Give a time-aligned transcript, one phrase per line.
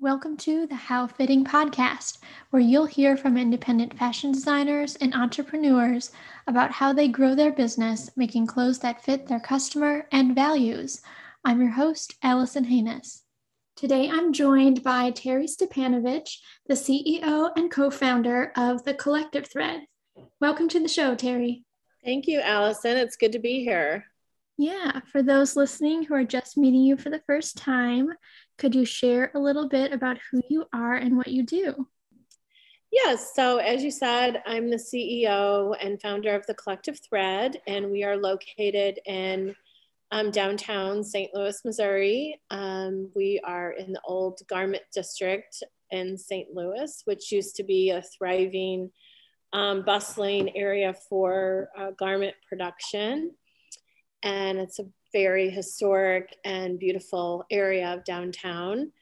[0.00, 2.18] Welcome to the How Fitting podcast,
[2.50, 6.12] where you'll hear from independent fashion designers and entrepreneurs
[6.46, 11.02] about how they grow their business, making clothes that fit their customer and values.
[11.44, 13.24] I'm your host, Allison Haynes.
[13.74, 16.36] Today I'm joined by Terri Stipanovich,
[16.68, 19.80] the CEO and co founder of The Collective Thread.
[20.40, 21.64] Welcome to the show, Terri.
[22.04, 22.96] Thank you, Allison.
[22.96, 24.04] It's good to be here.
[24.60, 28.10] Yeah, for those listening who are just meeting you for the first time,
[28.58, 31.86] could you share a little bit about who you are and what you do?
[32.90, 37.90] Yes, so as you said, I'm the CEO and founder of the Collective Thread, and
[37.90, 39.54] we are located in
[40.10, 41.30] um, downtown St.
[41.34, 42.40] Louis, Missouri.
[42.50, 46.48] Um, we are in the old garment district in St.
[46.54, 48.90] Louis, which used to be a thriving,
[49.52, 53.32] um, bustling area for uh, garment production
[54.22, 58.92] and it's a very historic and beautiful area of downtown.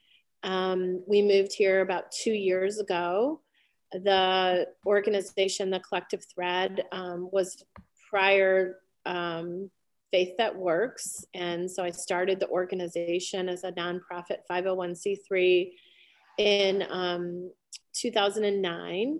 [0.43, 3.41] Um, we moved here about two years ago.
[3.91, 7.63] The organization, the Collective Thread, um, was
[8.09, 9.69] prior um,
[10.11, 11.25] Faith That Works.
[11.33, 15.71] And so I started the organization as a nonprofit 501c3
[16.37, 17.51] in um,
[17.93, 19.19] 2009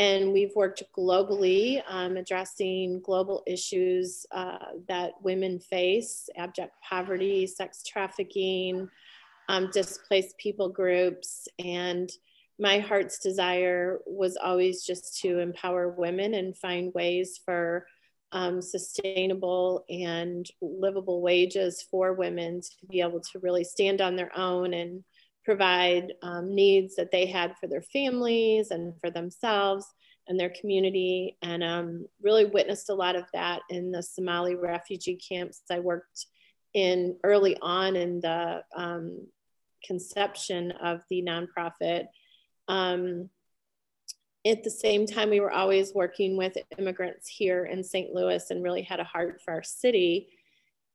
[0.00, 4.56] and we've worked globally um, addressing global issues uh,
[4.88, 8.88] that women face abject poverty, sex trafficking,
[9.50, 11.46] um, displaced people groups.
[11.62, 12.10] And
[12.58, 17.86] my heart's desire was always just to empower women and find ways for
[18.32, 24.30] um, sustainable and livable wages for women to be able to really stand on their
[24.34, 25.04] own and
[25.44, 29.86] provide um, needs that they had for their families and for themselves
[30.28, 31.36] and their community.
[31.42, 36.26] And um, really witnessed a lot of that in the somali refugee camps i worked
[36.74, 39.26] in early on in the um,
[39.84, 42.06] conception of the nonprofit.
[42.68, 43.30] Um,
[44.46, 48.62] at the same time we were always working with immigrants here in st louis and
[48.62, 50.28] really had a heart for our city.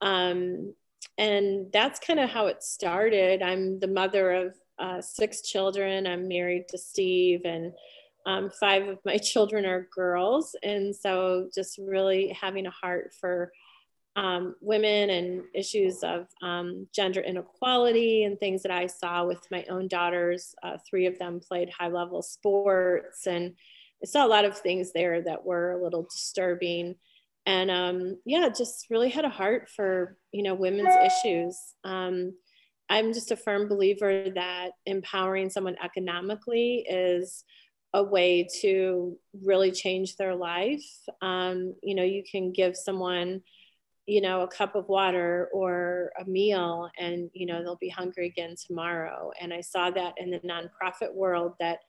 [0.01, 0.73] Um,
[1.17, 3.41] and that's kind of how it started.
[3.41, 6.07] I'm the mother of uh, six children.
[6.07, 7.73] I'm married to Steve, and
[8.25, 10.55] um, five of my children are girls.
[10.63, 13.51] And so, just really having a heart for
[14.17, 19.65] um, women and issues of um, gender inequality and things that I saw with my
[19.69, 20.55] own daughters.
[20.63, 23.53] Uh, three of them played high level sports, and
[24.03, 26.95] I saw a lot of things there that were a little disturbing
[27.45, 31.57] and um, yeah, just really had a heart for you know women's issues.
[31.83, 32.33] Um,
[32.89, 37.43] I'm just a firm believer that empowering someone economically is
[37.93, 40.85] a way to really change their life.
[41.21, 43.41] Um, you know, you can give someone,
[44.05, 48.27] you know, a cup of water or a meal, and you know they'll be hungry
[48.27, 49.31] again tomorrow.
[49.39, 51.79] And I saw that in the nonprofit world that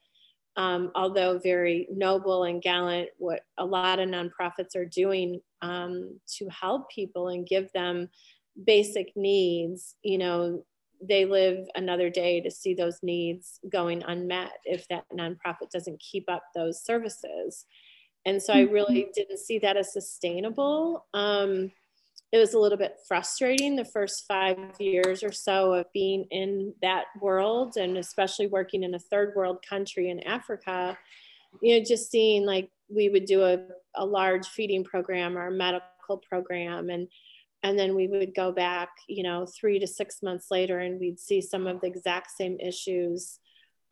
[0.55, 6.47] um, although very noble and gallant, what a lot of nonprofits are doing um, to
[6.49, 8.09] help people and give them
[8.65, 10.63] basic needs, you know,
[11.01, 16.25] they live another day to see those needs going unmet if that nonprofit doesn't keep
[16.29, 17.65] up those services.
[18.25, 19.11] And so I really mm-hmm.
[19.13, 21.05] didn't see that as sustainable.
[21.13, 21.71] Um,
[22.31, 26.73] it was a little bit frustrating the first five years or so of being in
[26.81, 30.97] that world and especially working in a third world country in Africa,
[31.61, 33.59] you know, just seeing like we would do a,
[33.97, 37.07] a large feeding program or a medical program and
[37.63, 41.19] and then we would go back, you know, three to six months later and we'd
[41.19, 43.39] see some of the exact same issues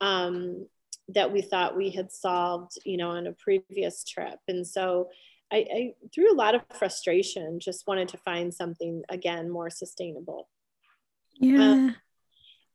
[0.00, 0.66] um,
[1.08, 4.38] that we thought we had solved, you know, on a previous trip.
[4.46, 5.08] And so
[5.52, 10.48] I, I through a lot of frustration, just wanted to find something again more sustainable.
[11.38, 11.70] Yeah.
[11.70, 11.96] Um,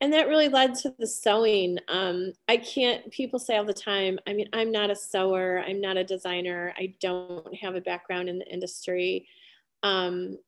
[0.01, 1.78] and that really led to the sewing.
[1.88, 5.79] Um, I can't, people say all the time, I mean, I'm not a sewer, I'm
[5.79, 9.28] not a designer, I don't have a background in the industry.
[9.84, 10.40] Um,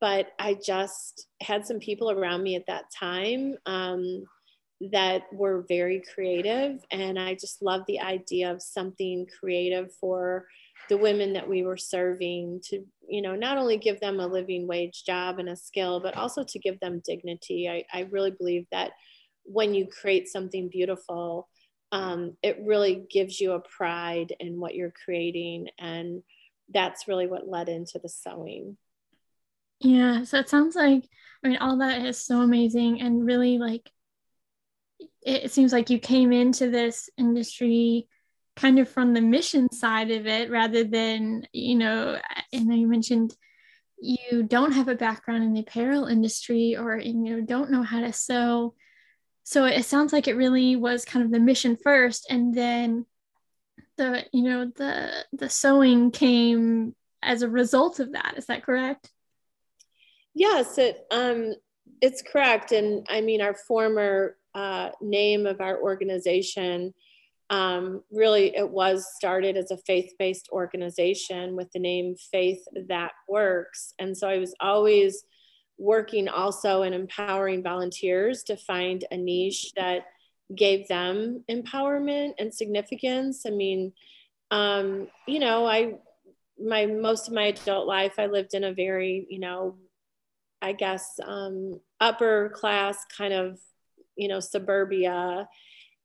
[0.00, 4.24] but I just had some people around me at that time um,
[4.92, 6.84] that were very creative.
[6.90, 10.46] And I just love the idea of something creative for
[10.88, 14.66] the women that we were serving to you know not only give them a living
[14.66, 17.68] wage job and a skill but also to give them dignity.
[17.68, 18.92] I, I really believe that
[19.44, 21.48] when you create something beautiful
[21.90, 26.22] um, it really gives you a pride in what you're creating and
[26.72, 28.76] that's really what led into the sewing.
[29.80, 31.04] Yeah so it sounds like
[31.44, 33.88] i mean all that is so amazing and really like
[35.22, 38.08] it seems like you came into this industry
[38.58, 42.18] kind of from the mission side of it rather than you know
[42.52, 43.32] and you mentioned
[44.00, 48.00] you don't have a background in the apparel industry or you know don't know how
[48.00, 48.74] to sew.
[49.44, 53.06] So it sounds like it really was kind of the mission first and then
[53.96, 58.34] the you know the the sewing came as a result of that.
[58.36, 59.10] Is that correct?
[60.34, 61.54] Yes it um
[62.00, 62.72] it's correct.
[62.72, 66.92] And i mean our former uh, name of our organization
[67.50, 73.94] um, really it was started as a faith-based organization with the name faith that works.
[73.98, 75.24] And so i was always
[75.78, 80.06] working also in empowering volunteers to find a niche that
[80.54, 83.44] gave them empowerment and significance.
[83.46, 83.92] I mean
[84.50, 85.94] um, you know i
[86.60, 89.76] my most of my adult life i lived in a very you know
[90.60, 93.58] i guess um, upper class kind of
[94.16, 95.46] you know suburbia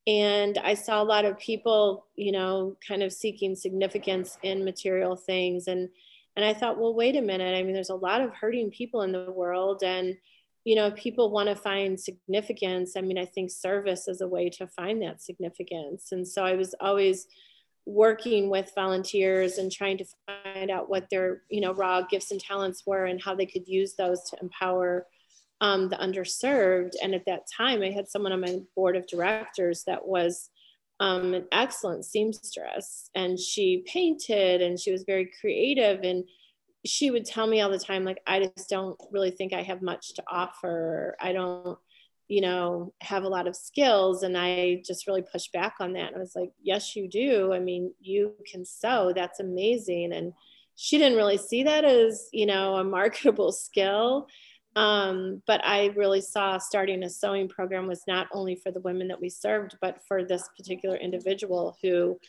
[0.05, 5.15] and i saw a lot of people you know kind of seeking significance in material
[5.15, 5.67] things.
[5.67, 5.89] And
[6.35, 7.57] and i thought well wait a minute.
[7.57, 9.83] I mean there's a lot of hurting people in the world.
[9.83, 10.17] And
[10.63, 14.49] you know people want to find significance i mean i think service is a way
[14.49, 16.11] to find that significance.
[16.11, 17.27] And so i was always
[17.85, 22.39] working with volunteers and trying to find out what their you know raw gifts and
[22.39, 25.05] talents were and how they could use those to empower
[25.63, 26.91] um, the underserved.
[27.01, 30.49] And at that time, I had someone on my board of directors that was
[30.99, 36.01] um, an excellent seamstress, and she painted and she was very creative.
[36.03, 36.25] And
[36.85, 39.81] she would tell me all the time, like, I just don't really think I have
[39.81, 41.15] much to offer.
[41.21, 41.79] I don't,
[42.27, 44.23] you know, have a lot of skills.
[44.23, 46.07] And I just really pushed back on that.
[46.07, 47.53] And I was like, yes, you do.
[47.53, 49.13] I mean, you can sew.
[49.15, 50.11] That's amazing.
[50.11, 50.33] And
[50.75, 54.27] she didn't really see that as, you know, a marketable skill.
[54.75, 59.09] Um, but I really saw starting a sewing program was not only for the women
[59.09, 62.19] that we served, but for this particular individual who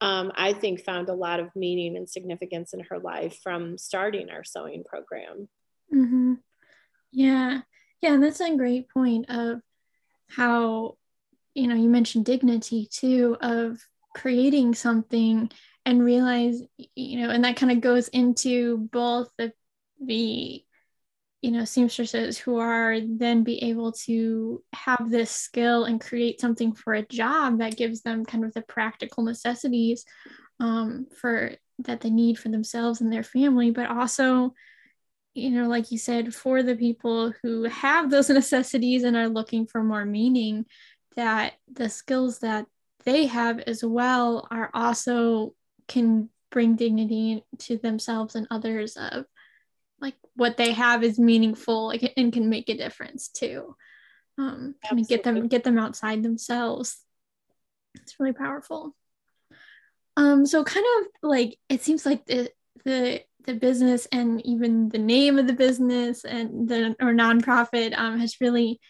[0.00, 4.28] um, I think found a lot of meaning and significance in her life from starting
[4.28, 5.48] our sewing program.
[5.94, 6.34] Mm-hmm.
[7.12, 7.60] Yeah.
[8.00, 8.16] Yeah.
[8.16, 9.60] That's a great point of
[10.28, 10.96] how,
[11.54, 13.78] you know, you mentioned dignity too, of
[14.14, 15.50] creating something
[15.86, 16.60] and realize,
[16.96, 19.52] you know, and that kind of goes into both the,
[20.04, 20.63] the
[21.44, 26.72] you know seamstresses who are then be able to have this skill and create something
[26.72, 30.06] for a job that gives them kind of the practical necessities
[30.58, 34.54] um, for that they need for themselves and their family but also
[35.34, 39.66] you know like you said for the people who have those necessities and are looking
[39.66, 40.64] for more meaning
[41.14, 42.64] that the skills that
[43.04, 45.52] they have as well are also
[45.88, 49.26] can bring dignity to themselves and others of
[50.04, 53.74] like what they have is meaningful like and can make a difference too.
[54.38, 57.02] Um kind of get them get them outside themselves.
[57.94, 58.94] It's really powerful.
[60.16, 62.50] Um so kind of like it seems like the
[62.84, 68.18] the the business and even the name of the business and the or nonprofit um
[68.20, 68.80] has really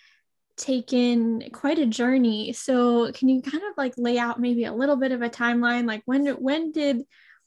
[0.57, 2.53] taken quite a journey.
[2.53, 5.87] So can you kind of like lay out maybe a little bit of a timeline?
[5.87, 7.03] Like when when did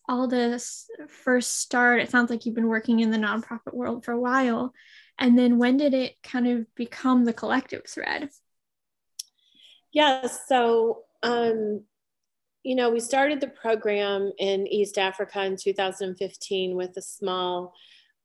[0.07, 2.01] all this first start?
[2.01, 4.74] It sounds like you've been working in the nonprofit world for a while.
[5.19, 8.30] And then when did it kind of become the collective thread?
[9.92, 11.83] Yeah, so, um,
[12.63, 17.74] you know, we started the program in East Africa in 2015 with a small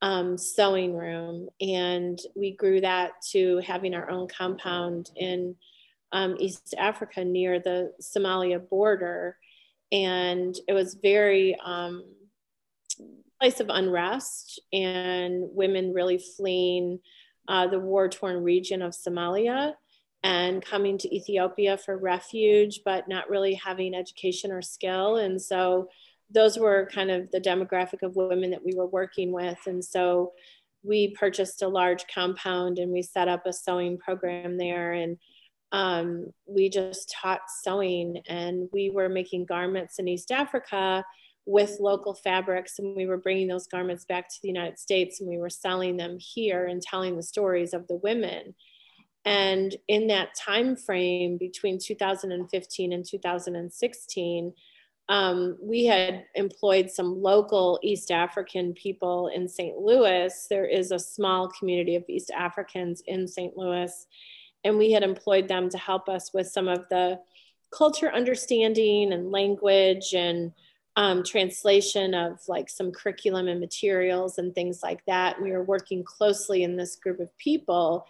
[0.03, 5.55] um, sewing room, and we grew that to having our own compound in
[6.11, 9.37] um, East Africa near the Somalia border
[9.93, 12.03] and it was very um,
[13.41, 16.99] place of unrest and women really fleeing
[17.49, 19.75] uh, the war-torn region of Somalia
[20.23, 25.17] and coming to Ethiopia for refuge, but not really having education or skill.
[25.17, 25.89] And so
[26.31, 29.59] those were kind of the demographic of women that we were working with.
[29.67, 30.33] And so
[30.83, 34.93] we purchased a large compound and we set up a sewing program there.
[34.93, 35.19] And
[35.73, 41.05] um, we just taught sewing and we were making garments in East Africa
[41.47, 45.29] with local fabrics and we were bringing those garments back to the United States and
[45.29, 48.55] we were selling them here and telling the stories of the women.
[49.25, 54.53] And in that time frame between 2015 and 2016,
[55.09, 59.77] um, we had employed some local East African people in St.
[59.77, 60.47] Louis.
[60.49, 63.57] There is a small community of East Africans in St.
[63.57, 64.07] Louis
[64.65, 67.21] and we had employed them to help us with some of the
[67.71, 70.53] culture understanding and language and
[70.97, 75.41] um, translation of like some curriculum and materials and things like that.
[75.41, 78.07] We were working closely in this group of people,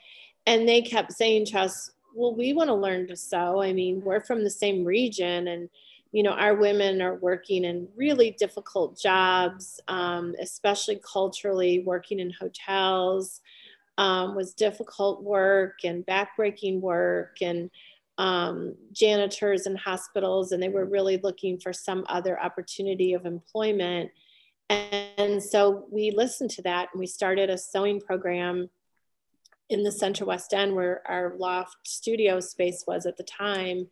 [0.46, 3.62] and they kept saying to us, "Well, we want to learn to sew.
[3.62, 5.70] I mean, we're from the same region, and
[6.10, 12.30] you know, our women are working in really difficult jobs, um, especially culturally, working in
[12.30, 13.40] hotels."
[13.98, 17.70] Um, was difficult work and backbreaking work and
[18.18, 24.10] um, janitors in hospitals, and they were really looking for some other opportunity of employment.
[24.70, 28.70] And so we listened to that and we started a sewing program
[29.68, 33.88] in the Central West End where our loft studio space was at the time.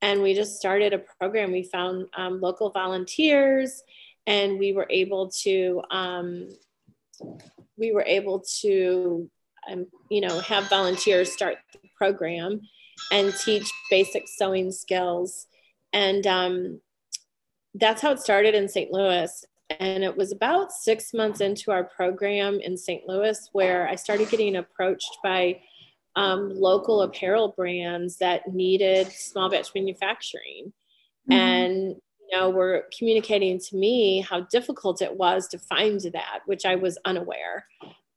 [0.00, 1.52] And we just started a program.
[1.52, 3.82] We found um, local volunteers
[4.26, 6.48] and we were able to um,
[7.76, 9.30] we were able to
[9.70, 12.60] um, you know have volunteers start the program
[13.10, 15.46] and teach basic sewing skills.
[15.92, 16.80] And um,
[17.74, 19.44] that's how it started in st louis.
[19.80, 24.28] And it was about six months into our program in st louis where i started
[24.28, 25.60] getting approached by
[26.14, 30.72] um, local apparel brands that needed small batch manufacturing.
[31.30, 31.32] Mm-hmm.
[31.32, 31.96] and
[32.32, 36.98] know, were communicating to me how difficult it was to find that, which I was
[37.04, 37.66] unaware.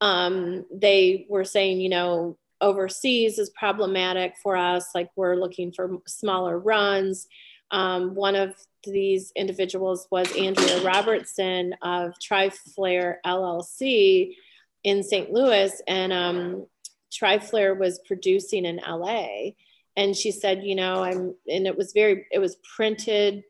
[0.02, 5.98] Um, they were saying, you know, overseas is problematic for us, like we're looking for
[6.08, 7.28] smaller runs.
[7.72, 14.36] Um, one of these individuals was Andrea Robertson of Triflare LLC
[14.84, 15.32] in St.
[15.32, 16.68] Louis, and um,
[17.12, 19.52] Triflare was producing in LA.
[19.98, 23.44] And she said, you know, I'm, and it was very, it was printed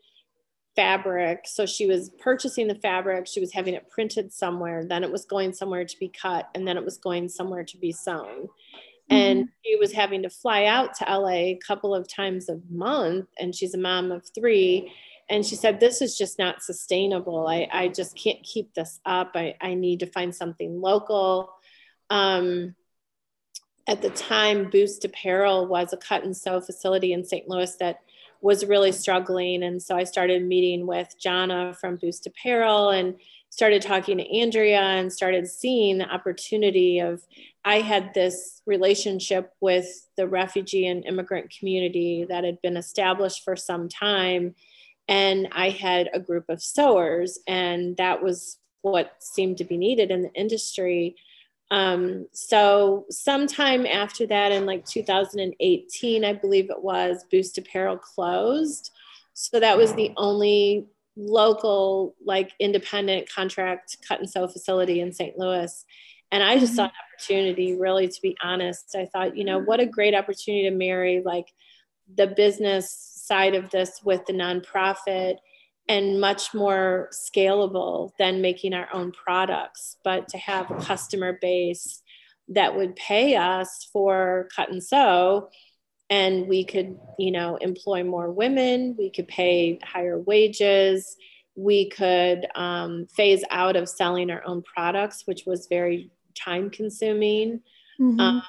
[0.75, 1.45] fabric.
[1.45, 5.25] So she was purchasing the fabric, she was having it printed somewhere, then it was
[5.25, 8.47] going somewhere to be cut, and then it was going somewhere to be sewn.
[9.11, 9.15] Mm-hmm.
[9.15, 13.27] And she was having to fly out to LA a couple of times a month,
[13.39, 14.91] and she's a mom of three.
[15.29, 17.47] And she said, This is just not sustainable.
[17.47, 19.31] I, I just can't keep this up.
[19.35, 21.51] I, I need to find something local.
[22.09, 22.75] Um,
[23.87, 27.47] at the time, Boost Apparel was a cut and sew facility in St.
[27.47, 27.99] Louis that
[28.45, 29.63] was really struggling.
[29.63, 33.15] And so I started meeting with Jana from Boost Apparel and
[33.49, 37.23] started talking to Andrea and started seeing the opportunity of
[37.65, 43.55] I had this relationship with the refugee and immigrant community that had been established for
[43.55, 44.53] some time.
[45.07, 50.11] And I had a group of sewers, and that was what seemed to be needed
[50.11, 51.15] in the industry.
[51.71, 58.91] Um, so sometime after that, in like 2018, I believe it was, Boost Apparel closed.
[59.33, 60.85] So that was the only
[61.17, 65.37] local, like independent contract cut and sew facility in St.
[65.37, 65.85] Louis.
[66.31, 66.75] And I just mm-hmm.
[66.75, 68.95] saw an opportunity, really, to be honest.
[68.95, 71.47] I thought, you know, what a great opportunity to marry like
[72.13, 75.37] the business side of this with the nonprofit
[75.87, 82.01] and much more scalable than making our own products, but to have a customer base
[82.49, 85.49] that would pay us for cut and sew
[86.11, 91.17] and we could you know employ more women we could pay higher wages
[91.55, 97.61] we could um, phase out of selling our own products which was very time consuming.
[97.99, 98.19] Mm-hmm.
[98.19, 98.43] um,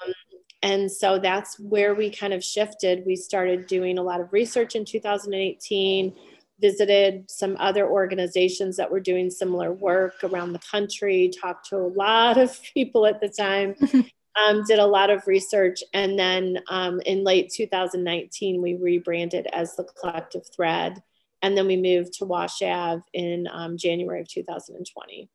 [0.62, 3.04] and so that's where we kind of shifted.
[3.06, 6.12] We started doing a lot of research in 2018
[6.60, 11.92] visited some other organizations that were doing similar work around the country, talked to a
[11.94, 13.74] lot of people at the time,
[14.36, 15.82] um, did a lot of research.
[15.92, 21.02] And then um, in late 2019, we rebranded as the Collective Thread.
[21.42, 25.28] And then we moved to Wash Ave in um, January of 2020.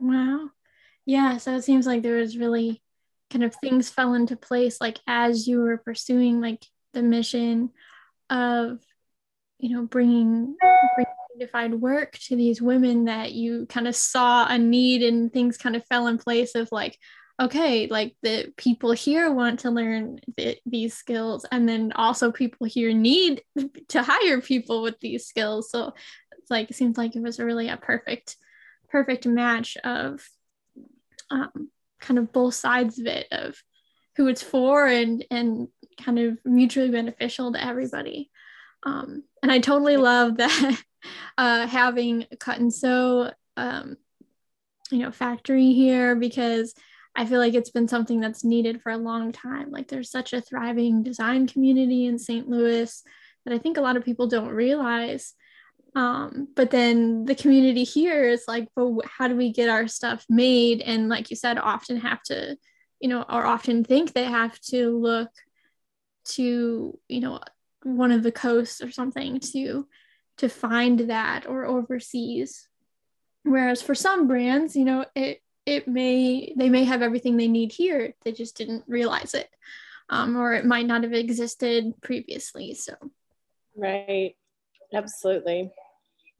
[0.00, 0.50] Wow.
[1.06, 1.36] Yeah.
[1.36, 2.82] So it seems like there was really
[3.30, 7.70] kind of things fell into place like as you were pursuing like the mission
[8.30, 8.78] of
[9.58, 10.56] you know bringing,
[10.94, 15.56] bringing dignified work to these women that you kind of saw a need and things
[15.56, 16.98] kind of fell in place of like
[17.40, 22.66] okay like the people here want to learn th- these skills and then also people
[22.66, 23.42] here need
[23.88, 25.70] to hire people with these skills.
[25.70, 25.94] So
[26.38, 28.36] it's like it seems like it was really a perfect
[28.90, 30.24] perfect match of
[31.30, 31.70] um,
[32.00, 33.56] kind of both sides of it of
[34.16, 35.68] who it's for and and
[36.00, 38.30] kind of mutually beneficial to everybody
[38.84, 40.82] um, and I totally love that
[41.38, 43.96] uh, having a cut and sew, um,
[44.90, 46.74] you know, factory here because
[47.16, 49.70] I feel like it's been something that's needed for a long time.
[49.70, 52.48] Like there's such a thriving design community in St.
[52.48, 53.02] Louis
[53.44, 55.34] that I think a lot of people don't realize.
[55.94, 60.24] Um, but then the community here is like, well, how do we get our stuff
[60.28, 60.80] made?
[60.80, 62.56] And like you said, often have to,
[62.98, 65.30] you know, or often think they have to look
[66.30, 67.38] to, you know,
[67.84, 69.86] one of the coasts or something to
[70.38, 72.68] to find that or overseas.
[73.44, 77.72] Whereas for some brands you know it it may they may have everything they need
[77.72, 78.14] here.
[78.24, 79.48] They just didn't realize it
[80.08, 82.74] um, or it might not have existed previously.
[82.74, 82.94] So
[83.76, 84.34] right.
[84.92, 85.72] Absolutely.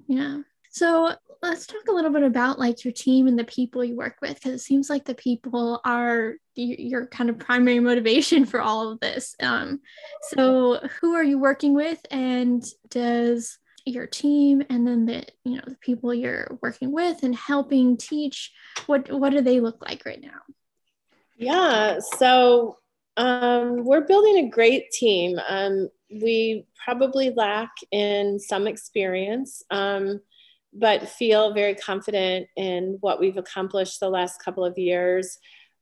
[0.07, 0.43] Yeah.
[0.71, 4.17] So let's talk a little bit about like your team and the people you work
[4.21, 8.91] with because it seems like the people are your kind of primary motivation for all
[8.91, 9.35] of this.
[9.41, 9.81] Um,
[10.31, 15.65] so who are you working with and does your team and then the you know
[15.67, 18.51] the people you're working with and helping teach
[18.87, 20.41] what what do they look like right now?
[21.37, 22.79] Yeah so
[23.17, 25.39] um, we're building a great team.
[25.49, 29.63] Um, we probably lack in some experience.
[29.71, 30.21] Um,
[30.75, 35.39] but feel very confident in what we've accomplished the last couple of years.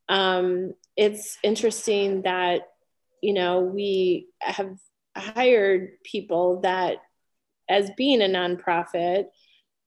[0.09, 2.69] Um, it's interesting that,
[3.23, 4.77] you know, we have
[5.17, 6.99] hired people that,
[7.69, 9.27] as being a nonprofit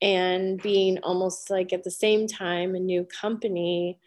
[0.02, 4.00] and being almost like at the same time a new company,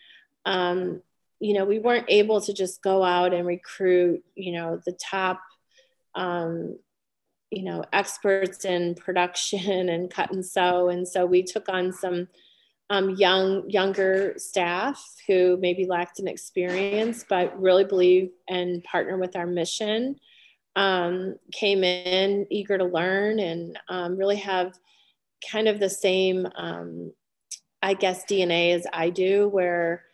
[0.45, 1.01] um,
[1.39, 5.41] you know, we weren't able to just go out and recruit, you know, the top
[6.17, 6.77] um,
[7.51, 10.89] you know experts in production and cut and sew.
[10.89, 12.29] And so we took on some
[12.91, 19.37] um, young younger staff who maybe lacked an experience but really believe and partner with
[19.37, 20.17] our mission
[20.77, 24.73] um, came in eager to learn and um, really have
[25.51, 27.13] kind of the same um,
[27.83, 30.05] i guess dna as i do where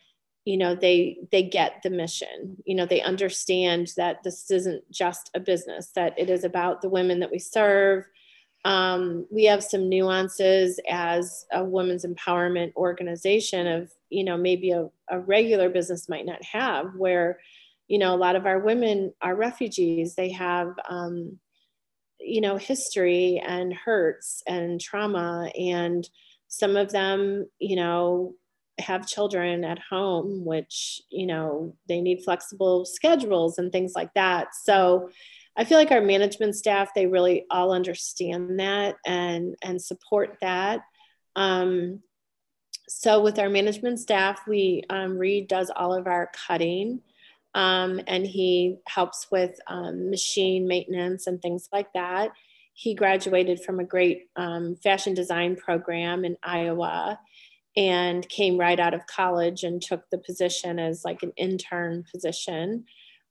[0.45, 2.57] you know they they get the mission.
[2.65, 6.89] You know they understand that this isn't just a business that it is about the
[6.89, 8.05] women that we serve.
[8.63, 14.87] Um, we have some nuances as a women's empowerment organization of you know maybe a,
[15.09, 17.39] a regular business might not have where
[17.87, 20.13] you know a lot of our women are refugees.
[20.13, 21.39] They have um,
[22.19, 26.07] you know history and hurts and trauma and
[26.47, 28.35] some of them you know
[28.79, 34.49] have children at home, which, you know, they need flexible schedules and things like that.
[34.53, 35.09] So
[35.55, 40.81] I feel like our management staff, they really all understand that and, and support that.
[41.35, 42.01] Um,
[42.87, 47.01] so with our management staff, we, um, Reed does all of our cutting.
[47.53, 52.31] Um, and he helps with um, machine maintenance and things like that.
[52.73, 57.17] He graduated from a great um, fashion design program in Iowa
[57.77, 62.85] and came right out of college and took the position as like an intern position.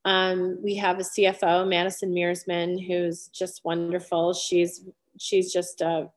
[0.04, 4.35] Um, we have a CFO, Madison Mearsman, who's just wonderful.
[4.35, 4.85] She's
[5.18, 6.11] she's just a,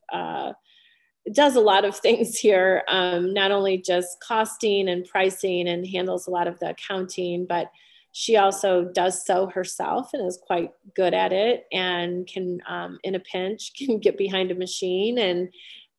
[1.32, 6.28] does a lot of things here, um, not only just costing and pricing and handles
[6.28, 7.72] a lot of the accounting, but
[8.12, 13.16] she also does sew herself and is quite good at it and can um, in
[13.16, 15.50] a pinch can get behind a machine and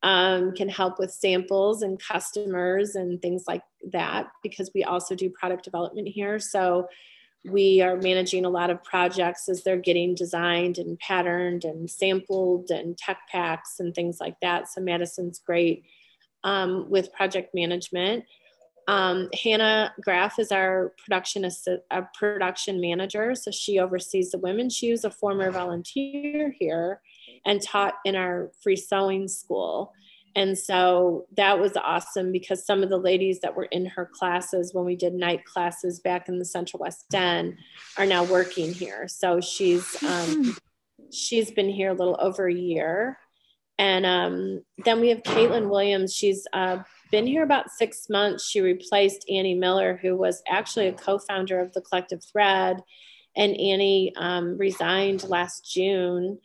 [0.03, 5.31] um, can help with samples and customers and things like that because we also do
[5.31, 6.39] product development here.
[6.39, 6.89] So
[7.45, 12.71] we are managing a lot of projects as they're getting designed and patterned and sampled
[12.71, 14.69] and tech packs and things like that.
[14.69, 15.85] So Madison's great
[16.45, 18.25] um, with project management.
[18.87, 24.71] Um, Hannah Graff is our production assi- our production manager, so she oversees the women.
[24.71, 27.03] She was a former volunteer here,
[27.45, 29.93] and taught in our free sewing school.
[30.37, 34.73] And so that was awesome because some of the ladies that were in her classes
[34.73, 37.57] when we did night classes back in the Central West End
[37.97, 39.09] are now working here.
[39.09, 40.57] So she's um,
[41.13, 43.19] she's been here a little over a year.
[43.79, 46.15] And um, then we have Caitlin Williams.
[46.15, 46.79] She's uh,
[47.11, 48.49] been here about six months.
[48.49, 52.83] She replaced Annie Miller, who was actually a co-founder of the Collective Thread.
[53.37, 56.39] And Annie um, resigned last June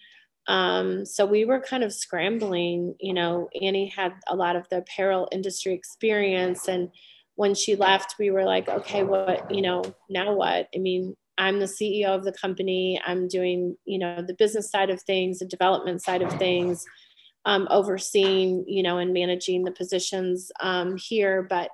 [0.48, 2.96] um, so we were kind of scrambling.
[3.00, 6.68] You know, Annie had a lot of the apparel industry experience.
[6.68, 6.90] And
[7.36, 10.68] when she left, we were like, okay, what, you know, now what?
[10.76, 13.02] I mean, I'm the CEO of the company.
[13.06, 16.86] I'm doing, you know, the business side of things, the development side of things,
[17.46, 21.42] um, overseeing, you know, and managing the positions um, here.
[21.42, 21.72] But,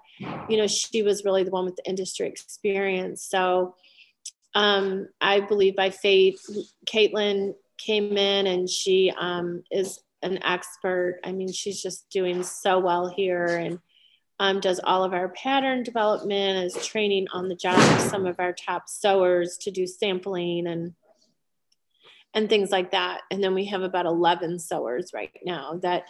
[0.48, 3.24] you know, she was really the one with the industry experience.
[3.24, 3.76] So
[4.56, 6.40] um, I believe by fate,
[6.88, 11.20] Caitlin came in and she um, is an expert.
[11.24, 13.80] I mean, she's just doing so well here and
[14.40, 18.54] um, does all of our pattern development, is training on the job some of our
[18.54, 20.94] top sewers to do sampling and
[22.34, 23.22] and things like that.
[23.32, 26.06] And then we have about 11 sewers right now that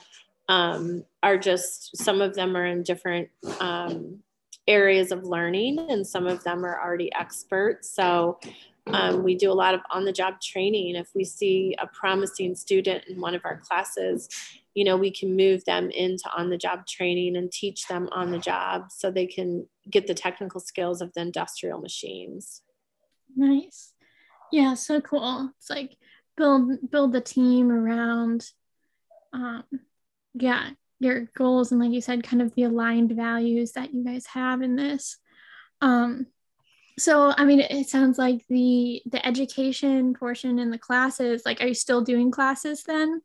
[0.49, 3.29] um, are just, some of them are in different
[3.59, 4.19] um,
[4.67, 7.89] areas of learning and some of them are already experts.
[7.89, 8.39] So
[8.93, 10.95] um, we do a lot of on the job training.
[10.95, 14.29] If we see a promising student in one of our classes,
[14.73, 18.31] you know, we can move them into on the job training and teach them on
[18.31, 22.61] the job so they can get the technical skills of the industrial machines.
[23.35, 23.93] Nice.
[24.51, 25.51] Yeah, so cool.
[25.57, 25.97] It's like
[26.37, 28.49] build build the team around
[29.33, 29.63] um
[30.33, 34.25] yeah, your goals and like you said kind of the aligned values that you guys
[34.27, 35.17] have in this
[35.81, 36.27] um
[36.99, 41.67] so i mean it sounds like the the education portion in the classes like are
[41.67, 43.21] you still doing classes then?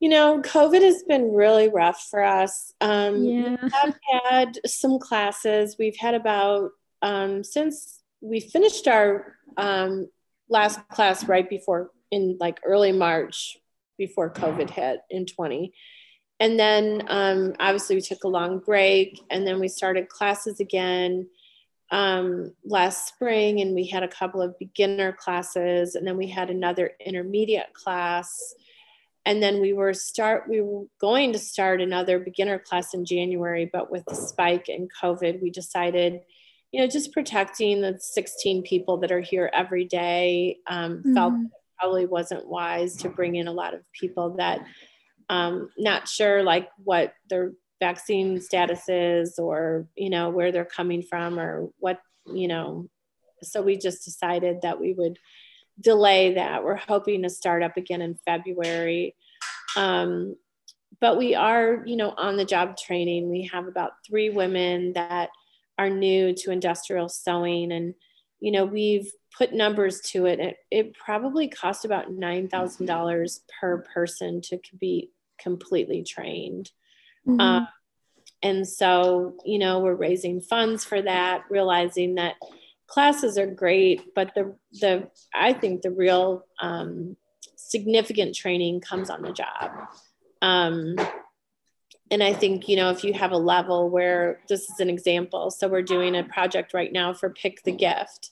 [0.00, 2.72] You know covid has been really rough for us.
[2.80, 3.56] Um yeah.
[3.72, 5.76] have had some classes.
[5.78, 6.70] We've had about
[7.02, 10.08] um since we finished our um
[10.48, 13.58] last class right before in like early march
[13.98, 15.72] before covid hit in 20
[16.40, 21.28] and then um, obviously we took a long break and then we started classes again
[21.90, 26.50] um, last spring and we had a couple of beginner classes and then we had
[26.50, 28.54] another intermediate class
[29.26, 33.68] and then we were start we were going to start another beginner class in january
[33.72, 36.20] but with the spike in covid we decided
[36.72, 41.14] you know just protecting the 16 people that are here every day um, mm-hmm.
[41.14, 41.34] felt
[41.78, 44.60] probably wasn't wise to bring in a lot of people that
[45.28, 51.38] um, not sure like what their vaccine statuses or you know where they're coming from
[51.38, 52.88] or what you know.
[53.42, 55.18] So we just decided that we would
[55.80, 56.62] delay that.
[56.62, 59.16] We're hoping to start up again in february.
[59.76, 60.36] Um,
[61.00, 63.30] but we are you know on the job training.
[63.30, 65.30] We have about three women that
[65.78, 67.94] are new to industrial sewing and
[68.38, 70.40] you know we've put numbers to it.
[70.40, 76.70] It, it probably cost about $9000 per person to be completely trained.
[77.30, 77.40] Mm-hmm.
[77.40, 77.66] Uh,
[78.42, 82.36] and so, you know, we're raising funds for that, realizing that
[82.86, 87.16] classes are great, but the the I think the real um,
[87.56, 89.70] significant training comes on the job.
[90.42, 90.96] Um,
[92.10, 95.50] and I think you know if you have a level where this is an example,
[95.50, 98.30] so we're doing a project right now for Pick the Gift,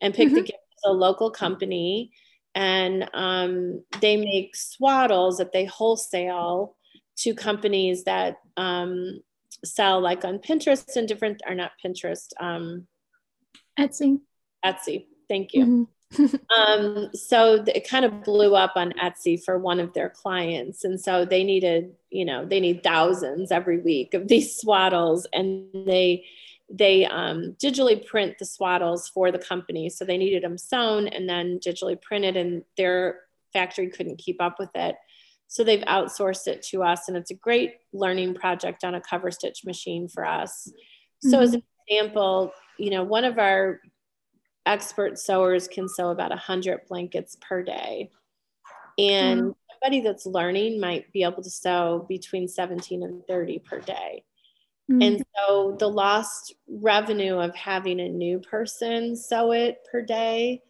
[0.00, 0.36] and Pick mm-hmm.
[0.36, 2.12] the Gift is a local company
[2.54, 6.76] and um, they make swaddles that they wholesale
[7.20, 9.20] to companies that um,
[9.64, 12.28] sell like on Pinterest and different are not Pinterest.
[12.38, 12.86] Um,
[13.78, 14.20] Etsy.
[14.64, 15.06] Etsy.
[15.28, 15.64] Thank you.
[15.64, 15.84] Mm-hmm.
[16.60, 20.84] um, so it kind of blew up on Etsy for one of their clients.
[20.84, 25.66] And so they needed, you know, they need thousands every week of these swaddles and
[25.86, 26.24] they
[26.72, 29.90] they um, digitally print the swaddles for the company.
[29.90, 34.56] So they needed them sewn and then digitally printed, and their factory couldn't keep up
[34.58, 34.94] with it.
[35.50, 39.32] So they've outsourced it to us, and it's a great learning project on a cover
[39.32, 40.72] stitch machine for us.
[41.22, 41.42] So, mm-hmm.
[41.42, 43.80] as an example, you know, one of our
[44.64, 48.10] expert sewers can sew about 100 blankets per day.
[48.96, 49.50] And mm-hmm.
[49.72, 54.22] somebody that's learning might be able to sew between 17 and 30 per day.
[54.88, 55.02] Mm-hmm.
[55.02, 60.62] And so the lost revenue of having a new person sew it per day,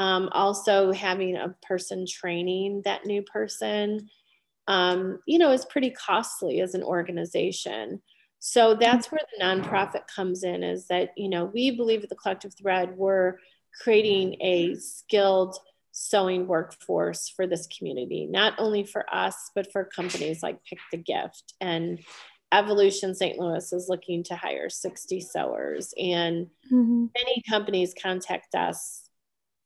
[0.00, 4.08] um, also having a person training that new person,
[4.66, 8.00] um, you know, is pretty costly as an organization.
[8.38, 12.16] So that's where the nonprofit comes in is that, you know, we believe at the
[12.16, 13.34] Collective Thread, we're
[13.82, 15.58] creating a skilled
[15.92, 20.96] sewing workforce for this community, not only for us, but for companies like Pick the
[20.96, 21.98] Gift and
[22.52, 23.38] Evolution St.
[23.38, 27.04] Louis is looking to hire 60 sewers, and mm-hmm.
[27.14, 29.09] many companies contact us,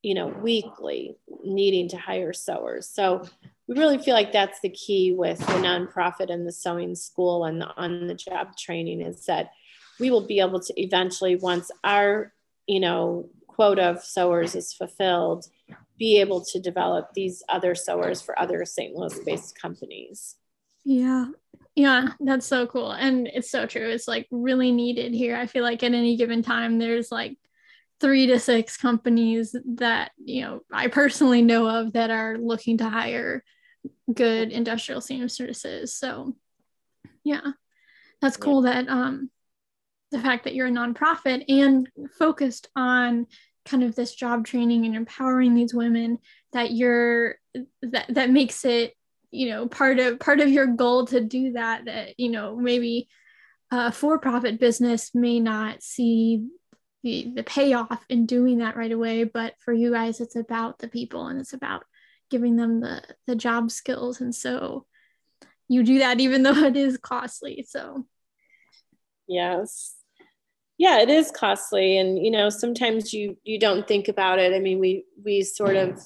[0.05, 2.87] you know, weekly needing to hire sewers.
[2.87, 3.23] So
[3.67, 7.59] we really feel like that's the key with the nonprofit and the sewing school and
[7.59, 9.49] the on the job training is that
[9.99, 12.31] we will be able to eventually, once our,
[12.67, 15.47] you know, quota of sewers is fulfilled,
[15.97, 18.93] be able to develop these other sewers for other St.
[18.95, 20.35] Louis based companies.
[20.83, 21.29] Yeah.
[21.73, 22.91] Yeah, that's so cool.
[22.91, 23.89] And it's so true.
[23.89, 25.35] It's like really needed here.
[25.35, 27.37] I feel like at any given time, there's like
[28.01, 32.89] three to six companies that, you know, I personally know of that are looking to
[32.89, 33.43] hire
[34.13, 35.95] good industrial seamstresses.
[35.95, 36.35] So,
[37.23, 37.51] yeah,
[38.21, 38.83] that's cool yeah.
[38.83, 39.29] that um,
[40.11, 43.27] the fact that you're a nonprofit and focused on
[43.65, 46.19] kind of this job training and empowering these women
[46.53, 47.35] that you're
[47.81, 48.93] that that makes it
[49.31, 53.07] you know part of part of your goal to do that that you know maybe
[53.71, 56.47] a for-profit business may not see
[57.05, 60.89] the the payoff in doing that right away but for you guys it's about the
[60.89, 61.85] people and it's about
[62.29, 64.21] giving them the the job skills.
[64.21, 64.85] And so
[65.67, 67.65] you do that even though it is costly.
[67.67, 68.05] So
[69.27, 69.95] yes.
[70.77, 71.97] Yeah it is costly.
[71.97, 74.53] And you know sometimes you you don't think about it.
[74.53, 76.01] I mean we we sort of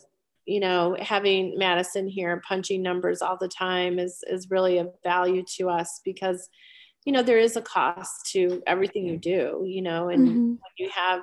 [0.45, 5.43] you know, having Madison here punching numbers all the time is is really of value
[5.57, 6.49] to us because,
[7.05, 10.47] you know, there is a cost to everything you do, you know, and mm-hmm.
[10.47, 11.21] when you have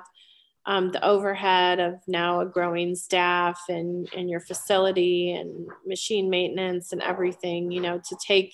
[0.65, 6.91] um, the overhead of now a growing staff and, and your facility and machine maintenance
[6.91, 8.53] and everything, you know, to take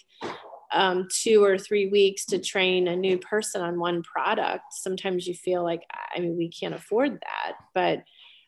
[0.73, 5.35] um, two or three weeks to train a new person on one product sometimes you
[5.35, 5.83] feel like
[6.15, 8.03] i mean we can't afford that but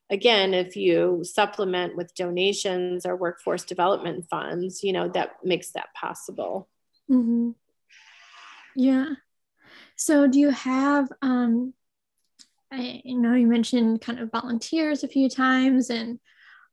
[0.09, 5.93] again if you supplement with donations or workforce development funds you know that makes that
[5.93, 6.67] possible
[7.09, 7.51] mm-hmm.
[8.75, 9.13] Yeah.
[9.95, 11.73] So do you have um
[12.71, 16.19] I know you mentioned kind of volunteers a few times and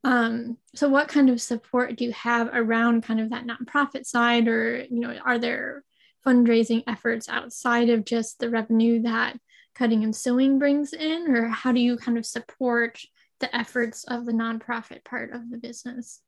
[0.05, 4.49] um, so what kind of support do you have around kind of that nonprofit side
[4.49, 5.85] or you know are there
[6.27, 9.39] fundraising efforts outside of just the revenue that
[9.75, 11.29] cutting and sewing brings in?
[11.29, 12.99] Or how do you kind of support
[13.41, 16.21] the efforts of the nonprofit part of the business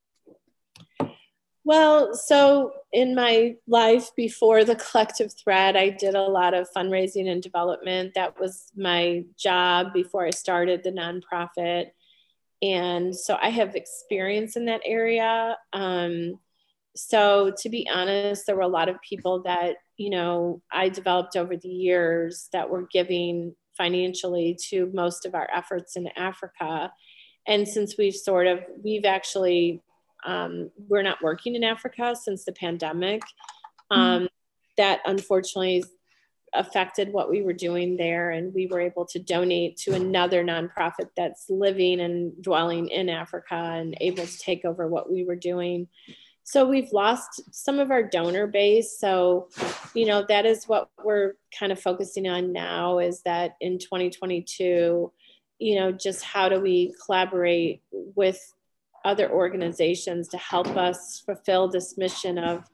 [1.64, 7.28] well so in my life before the collective thread i did a lot of fundraising
[7.28, 11.90] and development that was my job before i started the nonprofit
[12.64, 15.58] and so I have experience in that area.
[15.74, 16.38] Um,
[16.96, 21.36] so to be honest, there were a lot of people that you know I developed
[21.36, 26.90] over the years that were giving financially to most of our efforts in Africa.
[27.46, 29.82] And since we've sort of we've actually
[30.24, 33.22] um, we're not working in Africa since the pandemic.
[33.92, 34.00] Mm-hmm.
[34.00, 34.28] Um.
[34.76, 35.84] That unfortunately
[36.54, 41.08] affected what we were doing there and we were able to donate to another nonprofit
[41.16, 45.88] that's living and dwelling in africa and able to take over what we were doing
[46.44, 49.48] so we've lost some of our donor base so
[49.94, 55.12] you know that is what we're kind of focusing on now is that in 2022
[55.58, 58.40] you know just how do we collaborate with
[59.04, 62.64] other organizations to help us fulfill this mission of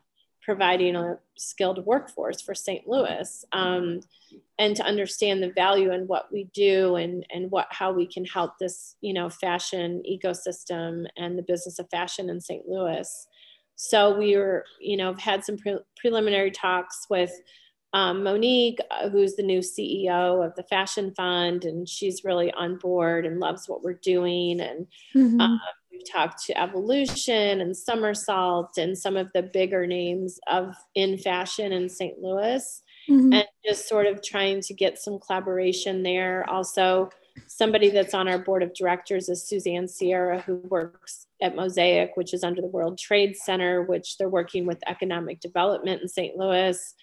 [0.42, 2.86] providing a skilled workforce for St.
[2.86, 4.00] Louis um,
[4.58, 8.24] and to understand the value in what we do and, and what how we can
[8.24, 12.66] help this you know fashion ecosystem and the business of fashion in St.
[12.66, 13.26] Louis.
[13.76, 17.32] So we were you know had some pre- preliminary talks with
[17.92, 22.76] um, Monique, uh, who's the new CEO of the Fashion Fund, and she's really on
[22.76, 24.60] board and loves what we're doing.
[24.60, 25.40] And mm-hmm.
[25.40, 25.60] um,
[26.00, 31.72] we've talked to Evolution and Somersault and some of the bigger names of in fashion
[31.72, 32.18] in St.
[32.20, 33.32] Louis, mm-hmm.
[33.32, 36.48] and just sort of trying to get some collaboration there.
[36.48, 37.10] Also,
[37.46, 42.34] somebody that's on our board of directors is Suzanne Sierra, who works at Mosaic, which
[42.34, 46.36] is under the World Trade Center, which they're working with economic development in St.
[46.36, 46.94] Louis.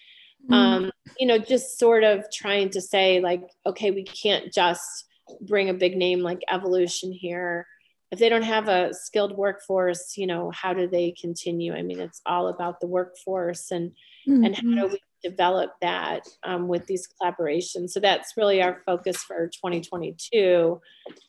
[0.44, 0.54] Mm-hmm.
[0.54, 5.04] Um, you know, just sort of trying to say, like, okay, we can't just
[5.42, 7.66] bring a big name like Evolution here
[8.10, 11.74] if they don't have a skilled workforce you know how do they continue?
[11.74, 13.90] I mean it's all about the workforce and
[14.28, 14.44] mm-hmm.
[14.44, 17.90] and how do we develop that um, with these collaborations?
[17.90, 20.80] So that's really our focus for 2022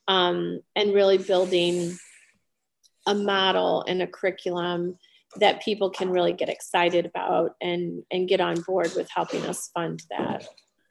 [0.08, 1.98] um, and really building
[3.08, 4.98] a model and a curriculum
[5.38, 9.70] that people can really get excited about and and get on board with helping us
[9.74, 10.48] fund that.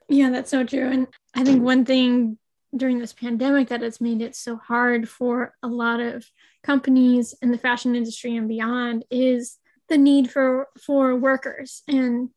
[0.08, 0.90] Yeah that's so true.
[0.90, 2.38] And i think one thing
[2.76, 6.24] during this pandemic that has made it so hard for a lot of
[6.62, 12.28] companies in the fashion industry and beyond is the need for for workers and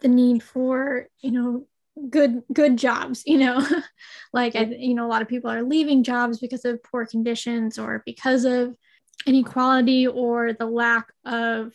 [0.00, 1.66] the need for you know
[2.08, 3.66] good good jobs you know?
[4.32, 7.78] Like I, you know a lot of people are leaving jobs because of poor conditions
[7.78, 8.76] or because of
[9.26, 11.72] inequality or the lack of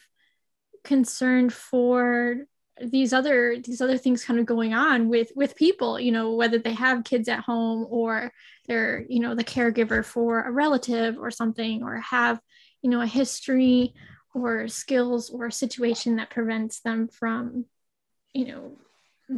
[0.86, 2.38] concern for
[2.82, 6.58] these other these other things kind of going on with with people you know whether
[6.58, 8.32] they have kids at home or
[8.68, 12.40] they're you know the caregiver for a relative or something or have
[12.82, 13.94] you know a history
[14.34, 17.66] or skills or situation that prevents them from
[18.34, 18.78] you know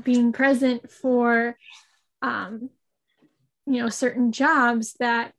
[0.03, 1.55] being present for
[2.23, 2.69] um
[3.67, 5.33] you know certain jobs that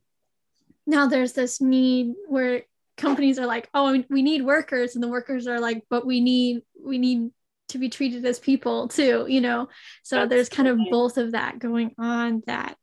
[0.87, 2.63] now there's this need where
[2.97, 4.95] companies are like oh we need workers.
[4.95, 7.31] And the workers are like but we need we need
[7.69, 9.69] to be treated as people too you know?
[10.03, 12.77] So That's there's kind of both of that going on that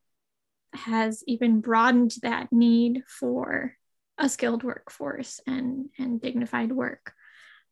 [0.74, 3.74] has even broadened that need for
[4.17, 7.13] a skilled workforce and and dignified work.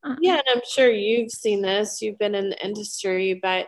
[0.04, 2.02] Um, yeah and i'm sure you've seen this.
[2.02, 3.68] You've been in the industry but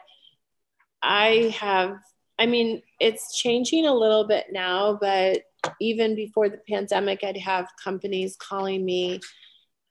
[1.02, 1.98] i have
[2.40, 5.44] i mean it's changing a little bit now but
[5.80, 9.20] even before the pandemic i'd have companies calling me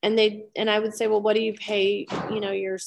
[0.04, 2.78] and they and i would say well what do you pay you know your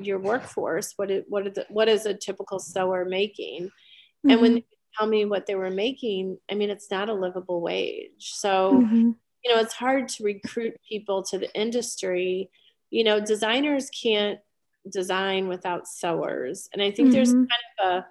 [0.00, 4.30] your workforce what is what is the, what is a typical sewer making mm-hmm.
[4.30, 4.56] and when mm-hmm.
[4.56, 8.72] they tell me what they were making i mean it's not a livable wage so
[8.72, 9.10] mm-hmm.
[9.44, 12.50] you know it's hard to recruit people to the industry
[12.90, 14.40] you know designers can't
[14.90, 17.16] design without sewers and i think mm-hmm.
[17.16, 17.48] there's kind
[17.80, 18.06] of a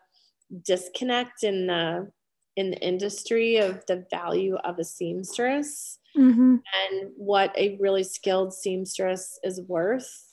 [0.63, 2.09] disconnect in the
[2.57, 6.55] in the industry of the value of a seamstress mm-hmm.
[6.55, 10.31] and what a really skilled seamstress is worth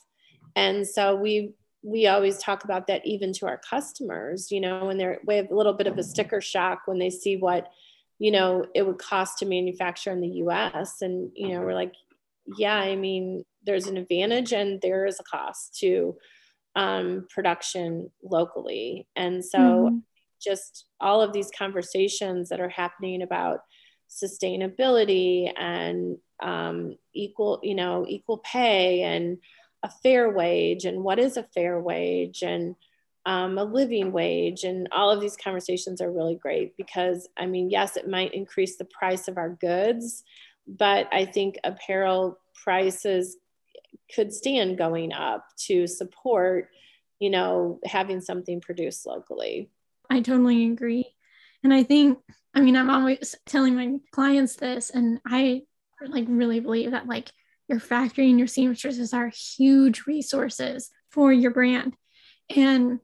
[0.55, 4.97] and so we we always talk about that even to our customers, you know, when
[4.97, 7.69] they're we have a little bit of a sticker shock when they see what,
[8.17, 11.01] you know, it would cost to manufacture in the US.
[11.01, 11.93] And, you know, we're like,
[12.57, 16.17] yeah, I mean, there's an advantage and there is a cost to
[16.75, 19.07] um, production locally.
[19.15, 19.97] And so mm-hmm.
[20.41, 23.61] just all of these conversations that are happening about
[24.09, 29.37] sustainability and um, equal, you know, equal pay and
[29.83, 32.75] a fair wage and what is a fair wage and
[33.25, 34.63] um, a living wage.
[34.63, 38.77] And all of these conversations are really great because i mean yes it might increase
[38.77, 40.23] the price of our goods
[40.67, 43.37] but i think apparel prices
[44.13, 46.69] could stand going up to support
[47.19, 49.69] you know having something produced locally.
[50.09, 51.13] I totally agree
[51.63, 52.17] and i think
[52.53, 55.61] i mean i'm always telling my clients this and i
[56.07, 57.31] like really believe that like
[57.69, 61.93] your factory and your seamstresses are huge resources for your brand.
[62.55, 62.99] And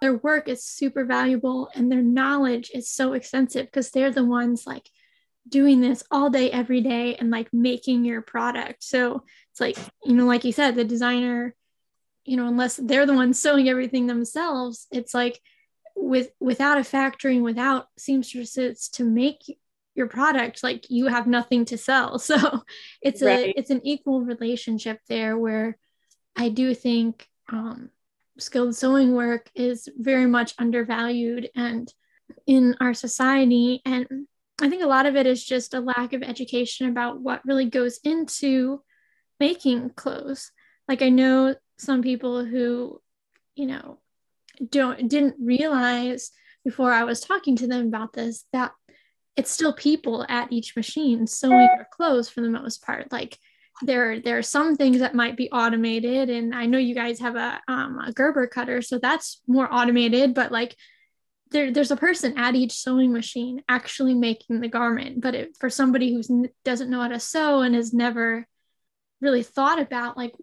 [0.00, 4.64] their work is super valuable and their knowledge is so extensive because they're the ones
[4.66, 4.90] like
[5.48, 8.82] doing this all day, every day, and like making your product.
[8.82, 11.54] So it's like, you know, like you said, the designer,
[12.24, 15.40] you know, unless they're the ones sewing everything themselves, it's like
[16.00, 19.42] with without a factory and without seamstresses to make
[19.94, 22.18] your product like you have nothing to sell.
[22.28, 22.62] So
[23.02, 23.48] it's right.
[23.48, 25.76] a it's an equal relationship there where
[26.36, 27.90] i do think um,
[28.38, 31.92] skilled sewing work is very much undervalued and
[32.46, 33.82] in our society.
[33.84, 34.06] And
[34.62, 37.66] i think a lot of it is just a lack of education about what really
[37.66, 38.82] goes into
[39.40, 40.52] making clothes.
[40.86, 43.00] Like i know some people who
[43.56, 43.98] you know
[44.70, 46.30] don't didn't realize
[46.64, 48.72] before i was talking to them about this that
[49.38, 53.12] it's still people at each machine sewing your clothes for the most part.
[53.12, 53.38] Like
[53.82, 57.36] there there are some things that might be automated and i know you guys have
[57.36, 60.74] a, um, a gerber cutter so that's more automated but like
[61.50, 65.70] there, there's a person at each sewing machine actually making the garment but it, for
[65.70, 68.46] somebody who doesn't know how to sew and has never
[69.20, 70.34] really thought about like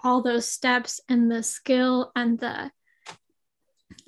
[0.00, 2.70] all those steps and the skill and the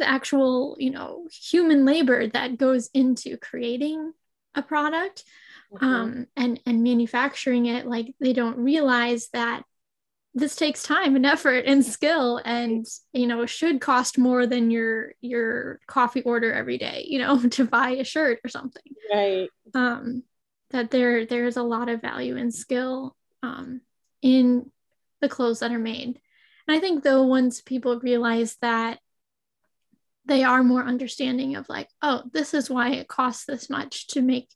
[0.03, 4.13] the actual you know human labor that goes into creating
[4.57, 5.23] a product
[5.73, 5.85] mm-hmm.
[5.85, 7.87] um, and and manufacturing it.
[7.87, 9.63] Like they don't realize that
[10.35, 15.13] this takes time and effort and skill and you know should cost more than your
[15.21, 18.83] your coffee order every day you know to buy a shirt or something.
[19.13, 19.49] Right.
[19.75, 20.25] Um
[20.71, 23.83] that there there's a lot of value and skill um
[24.21, 24.69] in
[25.21, 26.19] the clothes that are made.
[26.67, 28.99] And i think though once people realize that
[30.25, 34.23] they are more understanding of like, oh, this is why it costs this much to
[34.23, 34.49] make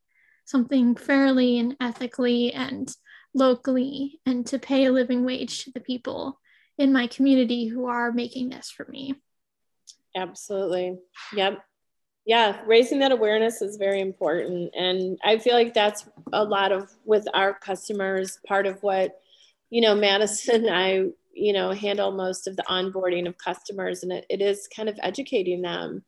[0.44, 2.94] something fairly and ethically and
[3.34, 6.40] locally and to pay a living wage to the people
[6.78, 9.14] in my community who are making this for me.
[10.16, 10.98] Absolutely.
[11.34, 11.62] Yep.
[12.24, 14.74] Yeah, raising that awareness is very important.
[14.74, 19.20] And I feel like that's a lot of with our customers, part of what,
[19.70, 24.26] you know, Madison I you know handle most of the onboarding of customers and it,
[24.30, 26.02] it is kind of educating them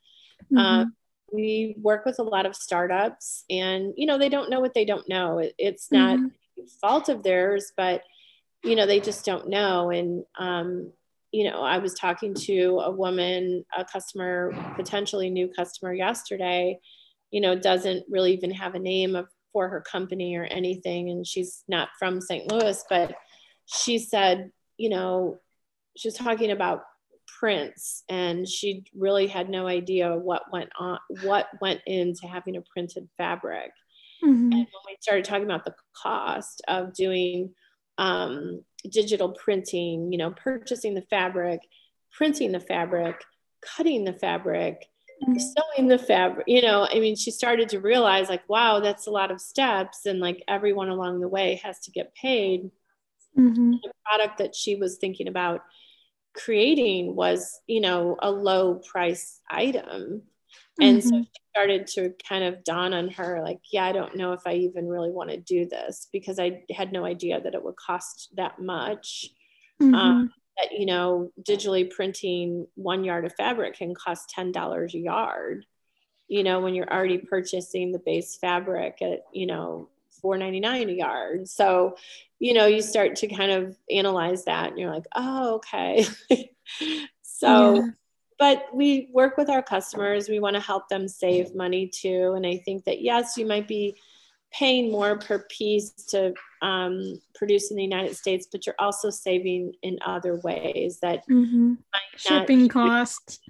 [0.44, 0.56] mm-hmm.
[0.56, 0.96] um,
[1.32, 4.84] we work with a lot of startups and you know they don't know what they
[4.84, 6.64] don't know it, it's not mm-hmm.
[6.80, 8.02] fault of theirs but
[8.64, 10.90] you know they just don't know and um,
[11.30, 16.78] you know i was talking to a woman a customer potentially new customer yesterday
[17.30, 21.26] you know doesn't really even have a name of, for her company or anything and
[21.26, 23.14] she's not from st louis but
[23.66, 25.38] she said you know,
[25.96, 26.84] she was talking about
[27.38, 32.62] prints and she really had no idea what went on, what went into having a
[32.72, 33.70] printed fabric.
[34.24, 34.42] Mm-hmm.
[34.42, 37.54] And when we started talking about the cost of doing
[37.98, 41.60] um, digital printing, you know, purchasing the fabric,
[42.12, 43.16] printing the fabric,
[43.60, 44.86] cutting the fabric,
[45.22, 45.38] mm-hmm.
[45.38, 49.12] sewing the fabric, you know, I mean, she started to realize like, wow, that's a
[49.12, 50.06] lot of steps.
[50.06, 52.70] And like everyone along the way has to get paid
[53.38, 53.70] mm-hmm.
[53.72, 55.62] the product that she was thinking about
[56.34, 60.22] creating was you know a low price item
[60.80, 61.08] and mm-hmm.
[61.08, 64.42] so she started to kind of dawn on her like yeah i don't know if
[64.46, 67.76] i even really want to do this because i had no idea that it would
[67.76, 69.30] cost that much
[69.82, 69.94] mm-hmm.
[69.94, 75.66] um, that you know digitally printing one yard of fabric can cost $10 a yard
[76.28, 79.88] you know when you're already purchasing the base fabric at you know
[80.22, 81.96] 4.99 a yard so
[82.38, 86.06] you know you start to kind of analyze that and you're like oh okay
[87.22, 87.86] so yeah.
[88.38, 92.46] but we work with our customers we want to help them save money too and
[92.46, 93.96] i think that yes you might be
[94.50, 99.74] paying more per piece to um, produced in the United States, but you're also saving
[99.82, 101.74] in other ways that mm-hmm.
[102.16, 103.40] shipping costs.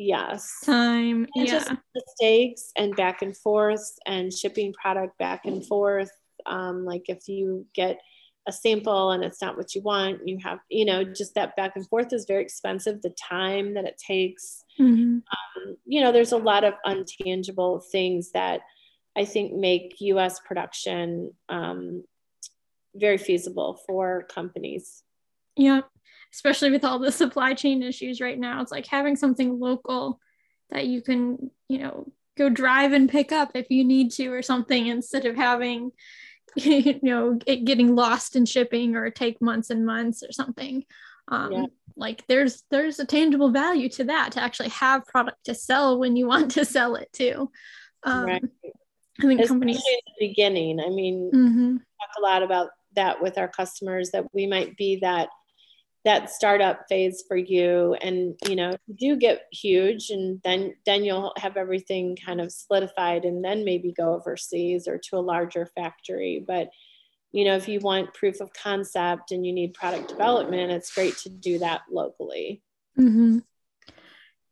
[0.00, 0.60] Yes.
[0.64, 1.26] Time.
[1.34, 1.58] And yeah.
[1.58, 6.10] Just mistakes and back and forth and shipping product back and forth.
[6.46, 8.00] Um, like if you get
[8.48, 11.72] a sample and it's not what you want, you have, you know, just that back
[11.76, 13.02] and forth is very expensive.
[13.02, 15.18] The time that it takes, mm-hmm.
[15.18, 18.62] um, you know, there's a lot of untangible things that
[19.14, 22.04] I think make US production um,
[22.94, 25.02] very feasible for companies.
[25.56, 25.82] Yeah
[26.32, 28.60] especially with all the supply chain issues right now.
[28.62, 30.20] It's like having something local
[30.70, 34.42] that you can, you know, go drive and pick up if you need to or
[34.42, 35.90] something instead of having,
[36.54, 40.84] you know, it getting lost in shipping or take months and months or something.
[41.28, 41.64] Um, yeah.
[41.96, 46.16] Like there's there's a tangible value to that to actually have product to sell when
[46.16, 47.50] you want to sell it too.
[48.02, 48.44] Um, right.
[48.44, 50.80] I think Especially companies at the beginning.
[50.80, 51.76] I mean, mm-hmm.
[51.76, 55.28] talk a lot about that with our customers that we might be that
[56.04, 61.04] that startup phase for you and you know you do get huge and then then
[61.04, 65.66] you'll have everything kind of solidified and then maybe go overseas or to a larger
[65.74, 66.42] factory.
[66.46, 66.70] But
[67.32, 71.16] you know if you want proof of concept and you need product development it's great
[71.18, 72.62] to do that locally.
[72.98, 73.38] Mm-hmm.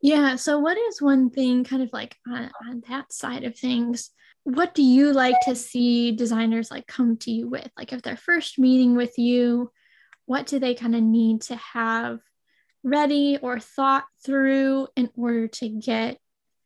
[0.01, 4.11] yeah so what is one thing kind of like on, on that side of things?
[4.43, 7.69] What do you like to see designers like come to you with?
[7.77, 9.71] Like if they're first meeting with you
[10.29, 12.19] what do they kind of need to have
[12.83, 16.19] ready or thought through in order to get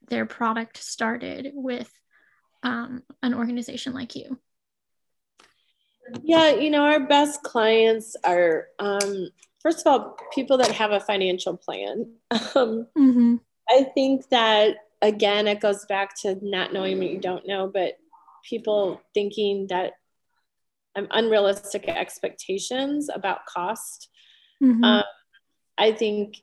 [0.10, 1.90] their product started with
[2.62, 4.38] um, an organization like you?
[6.24, 9.30] Yeah, you know, our best clients are, um,
[9.62, 12.12] first of all, people that have a financial plan.
[12.32, 13.36] Um, mm-hmm.
[13.70, 17.98] I think that, again, it goes back to not knowing what you don't know, but
[18.44, 19.94] people thinking that
[20.96, 24.10] um, unrealistic expectations about cost.
[24.62, 24.84] Mm-hmm.
[24.84, 25.04] Um,
[25.78, 26.38] I think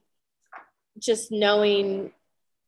[0.99, 2.13] just knowing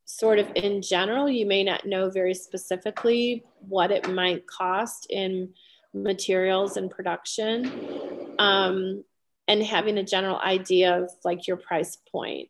[0.04, 5.54] sort of in general, you may not know very specifically what it might cost in
[5.94, 8.34] materials and production.
[8.38, 9.04] Um,
[9.48, 12.48] and having a general idea of like your price point.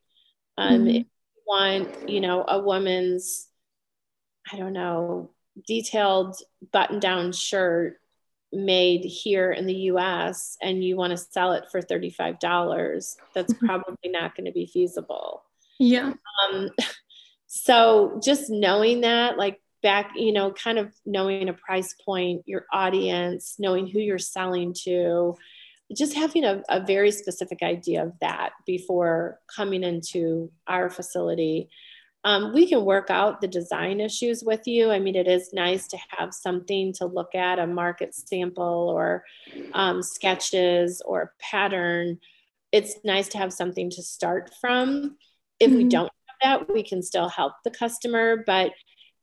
[0.59, 0.89] Um, mm-hmm.
[0.89, 3.49] If you want, you know, a woman's,
[4.51, 5.31] I don't know,
[5.67, 6.37] detailed
[6.73, 7.99] button down shirt
[8.53, 13.67] made here in the US and you want to sell it for $35, that's mm-hmm.
[13.67, 15.43] probably not going to be feasible.
[15.79, 16.13] Yeah.
[16.53, 16.71] Um,
[17.47, 22.67] so just knowing that, like back, you know, kind of knowing a price point, your
[22.73, 25.37] audience, knowing who you're selling to,
[25.97, 31.69] just having a, a very specific idea of that before coming into our facility
[32.25, 34.91] um, we can work out the design issues with you.
[34.91, 39.25] I mean, it is nice to have something to look at a market sample or
[39.73, 42.21] um, sketches or a pattern.
[42.71, 45.17] It's nice to have something to start from.
[45.59, 45.77] If mm-hmm.
[45.79, 46.13] we don't
[46.43, 48.73] have that, we can still help the customer, but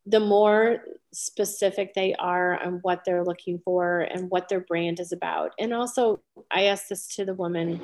[0.05, 0.83] the more
[1.13, 5.51] specific they are on what they're looking for and what their brand is about.
[5.57, 6.21] And also,
[6.51, 7.79] I asked this to the woman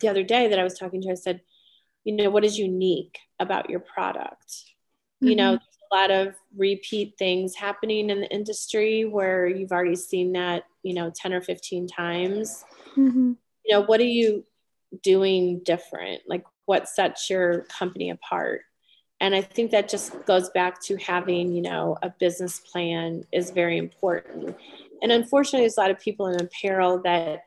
[0.00, 1.10] the other day that I was talking to.
[1.10, 1.40] I said,
[2.06, 5.28] you know what is unique about your product mm-hmm.
[5.28, 5.64] you know mm-hmm.
[5.64, 10.62] there's a lot of repeat things happening in the industry where you've already seen that
[10.82, 12.64] you know 10 or 15 times
[12.96, 13.32] mm-hmm.
[13.64, 14.44] you know what are you
[15.02, 18.62] doing different like what sets your company apart
[19.20, 23.50] and i think that just goes back to having you know a business plan is
[23.50, 24.56] very important
[25.02, 27.45] and unfortunately there's a lot of people in apparel that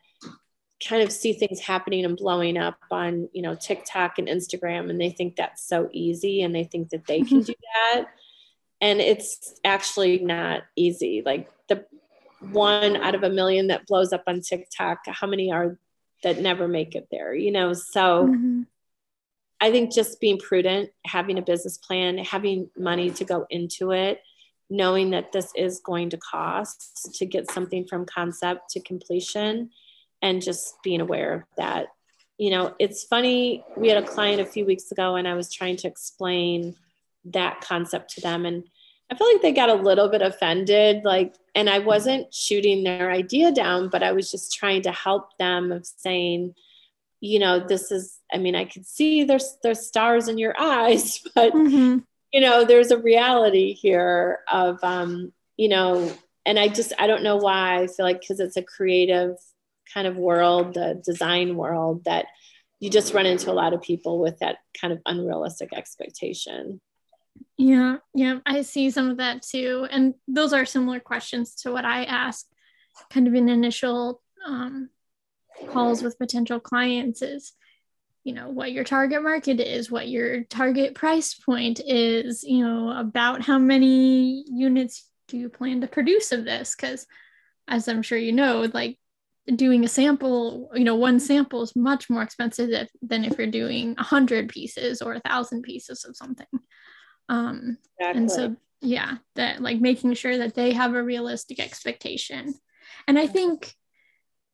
[0.86, 5.00] kind of see things happening and blowing up on you know TikTok and Instagram and
[5.00, 7.52] they think that's so easy and they think that they can mm-hmm.
[7.52, 8.06] do that
[8.82, 11.86] and it's actually not easy like the
[12.52, 15.78] one out of a million that blows up on TikTok how many are
[16.24, 18.62] that never make it there you know so mm-hmm.
[19.62, 24.22] I think just being prudent having a business plan having money to go into it
[24.70, 29.72] knowing that this is going to cost to get something from concept to completion
[30.22, 31.88] and just being aware of that.
[32.38, 33.64] You know, it's funny.
[33.76, 36.76] We had a client a few weeks ago, and I was trying to explain
[37.26, 38.46] that concept to them.
[38.46, 38.64] And
[39.12, 41.04] I feel like they got a little bit offended.
[41.04, 45.38] Like, and I wasn't shooting their idea down, but I was just trying to help
[45.38, 46.56] them of saying,
[47.20, 51.22] you know, this is, I mean, I could see there's there's stars in your eyes,
[51.36, 52.00] but mm-hmm.
[52.32, 56.14] you know, there's a reality here of um, you know,
[56.46, 59.36] and I just I don't know why I feel like because it's a creative
[59.94, 62.26] kind of world, the design world, that
[62.80, 66.80] you just run into a lot of people with that kind of unrealistic expectation.
[67.58, 69.88] Yeah, yeah, I see some of that too.
[69.92, 72.46] And those are similar questions to what I ask
[73.10, 74.90] kind of in initial um,
[75.70, 77.54] calls with potential clients is
[78.24, 82.92] you know what your target market is what your target price point is you know
[82.92, 87.06] about how many units do you plan to produce of this because
[87.68, 88.98] as i'm sure you know like
[89.56, 93.48] doing a sample you know one sample is much more expensive if, than if you're
[93.48, 96.48] doing a hundred pieces or a thousand pieces of something
[97.30, 98.22] um exactly.
[98.22, 102.54] and so yeah that like making sure that they have a realistic expectation
[103.08, 103.74] and i think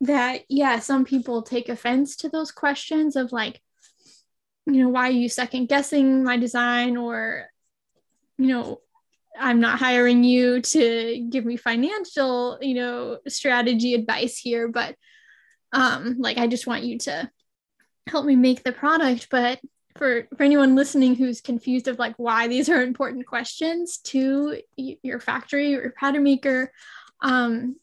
[0.01, 3.61] that yeah some people take offense to those questions of like
[4.65, 7.45] you know why are you second guessing my design or
[8.37, 8.79] you know
[9.39, 14.95] i'm not hiring you to give me financial you know strategy advice here but
[15.73, 17.29] um like i just want you to
[18.07, 19.27] help me make the product.
[19.29, 19.59] But
[19.97, 25.21] for for anyone listening who's confused of like why these are important questions to your
[25.21, 26.69] factory or pattern maker
[27.21, 27.77] um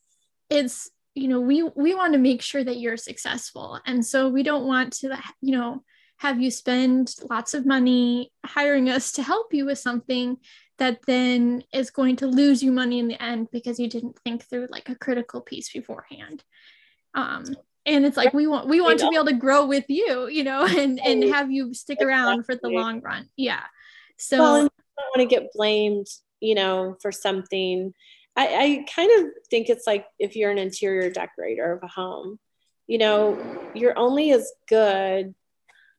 [0.50, 3.80] it's you know we we want to make sure that you're successful.
[3.86, 5.82] And so we don't want to you know
[6.18, 10.36] have you spend lots of money hiring us to help you with something
[10.82, 14.42] that then is going to lose you money in the end because you didn't think
[14.42, 16.42] through like a critical piece beforehand.
[17.14, 17.44] Um
[17.86, 20.42] and it's like we want we want to be able to grow with you you
[20.42, 23.28] know and and have you stick around for the long run.
[23.36, 23.62] Yeah.
[24.18, 24.70] So well, i don't
[25.16, 26.08] want to get blamed
[26.40, 27.94] you know for something.
[28.34, 32.40] I, I kind of think it's like if you're an interior decorator of a home
[32.88, 33.38] you know
[33.74, 35.32] you're only as good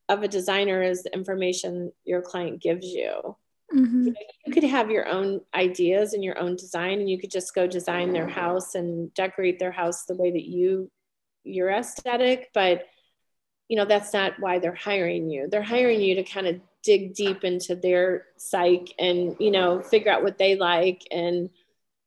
[0.10, 3.38] of a designer as the information your client gives you
[3.74, 4.10] Mm-hmm.
[4.46, 7.68] You could have your own ideas and your own design, and you could just go
[7.68, 10.92] design their house and decorate their house the way that you
[11.44, 12.86] your aesthetic, but
[13.68, 15.48] you know, that's not why they're hiring you.
[15.50, 20.12] They're hiring you to kind of dig deep into their psyche and, you know, figure
[20.12, 21.50] out what they like and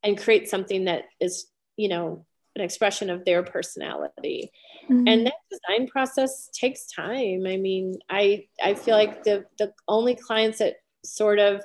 [0.02, 1.46] and create something that is,
[1.76, 4.52] you know, an expression of their personality.
[4.84, 5.08] Mm-hmm.
[5.08, 7.46] And that design process takes time.
[7.46, 11.64] I mean, I I feel like the the only clients that sort of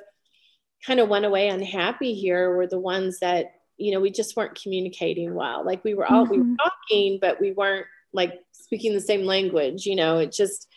[0.86, 4.60] kind of went away unhappy here were the ones that you know, we just weren't
[4.60, 5.64] communicating well.
[5.64, 6.30] Like we were all, mm-hmm.
[6.30, 6.54] we were mm-hmm.
[6.88, 9.86] talking, but we weren't like speaking the same language.
[9.86, 10.68] You know, it just,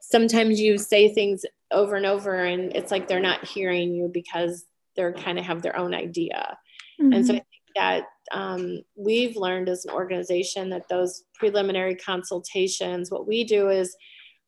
[0.00, 4.64] sometimes you say things over and over and it's like they're not hearing you because
[4.94, 6.56] they're kind of have their own idea.
[7.00, 7.12] Mm-hmm.
[7.12, 7.44] And so I think
[7.74, 13.96] that um, we've learned as an organization that those preliminary consultations, what we do is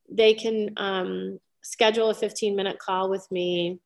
[0.09, 3.81] they can um, schedule a 15 minute call with me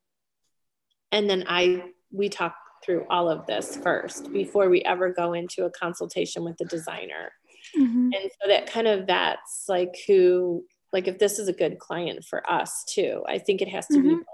[1.12, 2.54] and then I we talk
[2.84, 7.32] through all of this first before we ever go into a consultation with the designer.
[7.76, 8.10] Mm-hmm.
[8.12, 12.24] And so that kind of that's like who like if this is a good client
[12.24, 13.22] for us too.
[13.28, 14.08] I think it has to mm-hmm.
[14.08, 14.24] be both.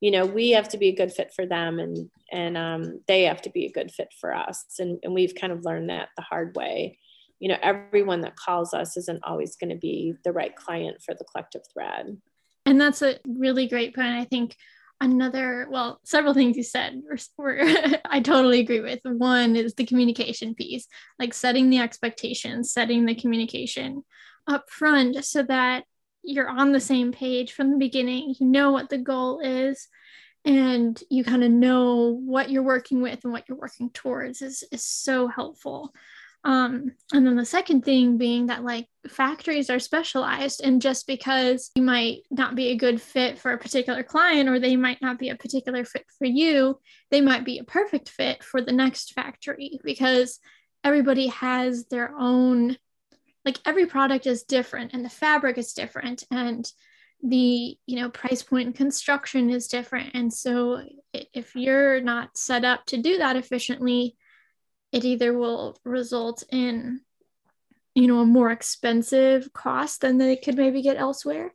[0.00, 3.24] You know, we have to be a good fit for them and and um, they
[3.24, 4.64] have to be a good fit for us.
[4.78, 6.98] And, and we've kind of learned that the hard way.
[7.38, 11.14] You know, everyone that calls us isn't always going to be the right client for
[11.14, 12.16] the collective thread.
[12.72, 14.14] And that's a really great point.
[14.14, 14.56] I think
[14.98, 17.60] another well several things you said were, were
[18.06, 19.00] i totally agree with.
[19.04, 20.86] One is the communication piece
[21.18, 24.04] like setting the expectations setting the communication
[24.46, 25.84] up front so that
[26.22, 28.36] you're on the same page from the beginning.
[28.40, 29.86] You know what the goal is
[30.46, 34.64] and you kind of know what you're working with and what you're working towards is,
[34.72, 35.92] is so helpful
[36.44, 41.70] um, and then the second thing being that like factories are specialized, and just because
[41.76, 45.18] you might not be a good fit for a particular client or they might not
[45.18, 46.80] be a particular fit for you,
[47.10, 50.40] they might be a perfect fit for the next factory because
[50.82, 52.76] everybody has their own,
[53.44, 56.70] like every product is different and the fabric is different and
[57.24, 60.10] the you know price point and construction is different.
[60.14, 60.82] And so
[61.32, 64.16] if you're not set up to do that efficiently
[64.92, 67.00] it either will result in
[67.94, 71.52] you know a more expensive cost than they could maybe get elsewhere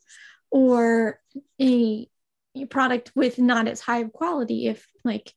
[0.50, 1.20] or
[1.62, 2.08] a,
[2.56, 5.34] a product with not as high of quality if like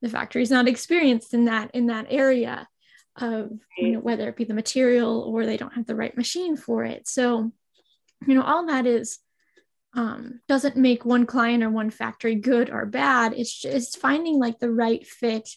[0.00, 2.68] the factory is not experienced in that in that area
[3.16, 6.56] of you know whether it be the material or they don't have the right machine
[6.56, 7.06] for it.
[7.06, 7.52] So
[8.26, 9.18] you know all that is
[9.94, 13.34] um, doesn't make one client or one factory good or bad.
[13.34, 15.50] It's just finding like the right fit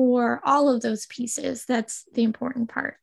[0.00, 1.66] for all of those pieces.
[1.66, 2.96] That's the important part.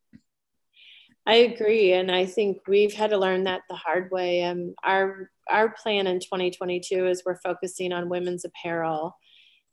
[1.28, 4.44] I agree, and I think we've had to learn that the hard way.
[4.44, 9.16] Um, our our plan in 2022 is we're focusing on women's apparel,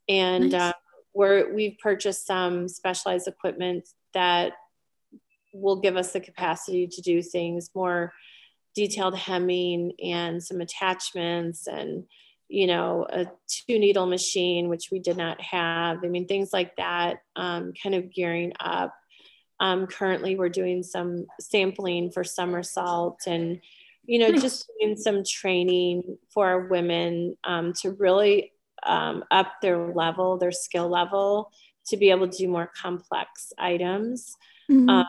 [0.07, 0.61] and nice.
[0.61, 0.73] uh,
[1.15, 4.53] we're we've purchased some specialized equipment that
[5.51, 8.13] will give us the capacity to do things more
[8.75, 12.03] detailed hemming and some attachments and
[12.47, 16.03] you know, a two needle machine, which we did not have.
[16.03, 18.93] I mean, things like that, um, kind of gearing up
[19.59, 23.61] Um, currently, we're doing some sampling for somersault and,
[24.03, 28.51] you know, just doing some training for our women um, to really
[28.83, 31.51] um, up their level, their skill level,
[31.87, 34.35] to be able to do more complex items.
[34.69, 34.89] Mm-hmm.
[34.89, 35.05] Um,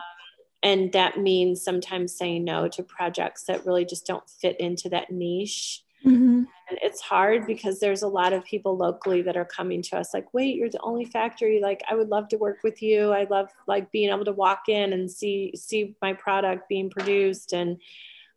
[0.63, 5.11] and that means sometimes saying no to projects that really just don't fit into that
[5.11, 5.83] niche.
[6.07, 6.43] Mm-hmm.
[6.69, 10.13] And it's hard because there's a lot of people locally that are coming to us
[10.13, 11.61] like, wait, you're the only factory.
[11.61, 13.11] Like, I would love to work with you.
[13.11, 17.53] I love like being able to walk in and see see my product being produced.
[17.53, 17.81] And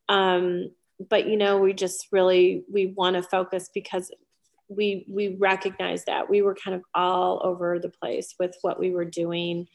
[0.08, 0.70] um,
[1.08, 4.10] but you know, we just really we want to focus because
[4.68, 8.90] we we recognize that we were kind of all over the place with what we
[8.90, 9.66] were doing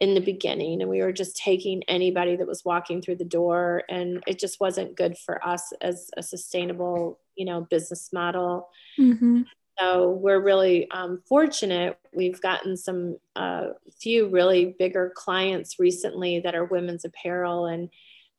[0.00, 3.84] in the beginning and we were just taking anybody that was walking through the door
[3.88, 8.68] and it just wasn't good for us as a sustainable you know business model
[8.98, 9.42] mm-hmm.
[9.78, 13.68] so we're really um, fortunate we've gotten some uh,
[14.00, 17.88] few really bigger clients recently that are women's apparel and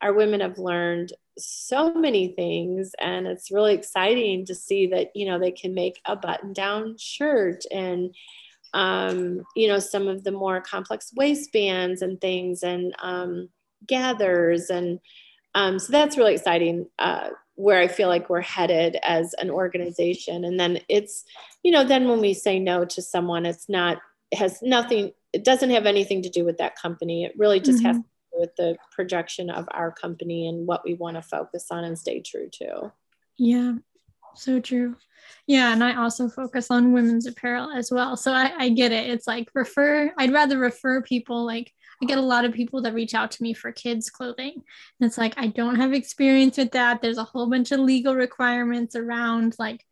[0.00, 5.26] our women have learned so many things and it's really exciting to see that you
[5.26, 8.14] know they can make a button down shirt and
[8.74, 13.48] um, you know, some of the more complex waistbands and things and um,
[13.86, 14.68] gathers.
[14.68, 14.98] And
[15.54, 20.44] um, so that's really exciting uh, where I feel like we're headed as an organization.
[20.44, 21.24] And then it's,
[21.62, 23.98] you know, then when we say no to someone, it's not,
[24.30, 27.24] it has nothing, it doesn't have anything to do with that company.
[27.24, 27.86] It really just mm-hmm.
[27.86, 31.66] has to do with the projection of our company and what we want to focus
[31.70, 32.92] on and stay true to.
[33.38, 33.74] Yeah,
[34.34, 34.96] so true.
[35.46, 38.16] Yeah, and I also focus on women's apparel as well.
[38.16, 39.08] So I, I get it.
[39.10, 41.72] It's like refer, I'd rather refer people like
[42.04, 44.52] I get a lot of people that reach out to me for kids' clothing.
[44.54, 47.00] And it's like I don't have experience with that.
[47.00, 49.82] There's a whole bunch of legal requirements around like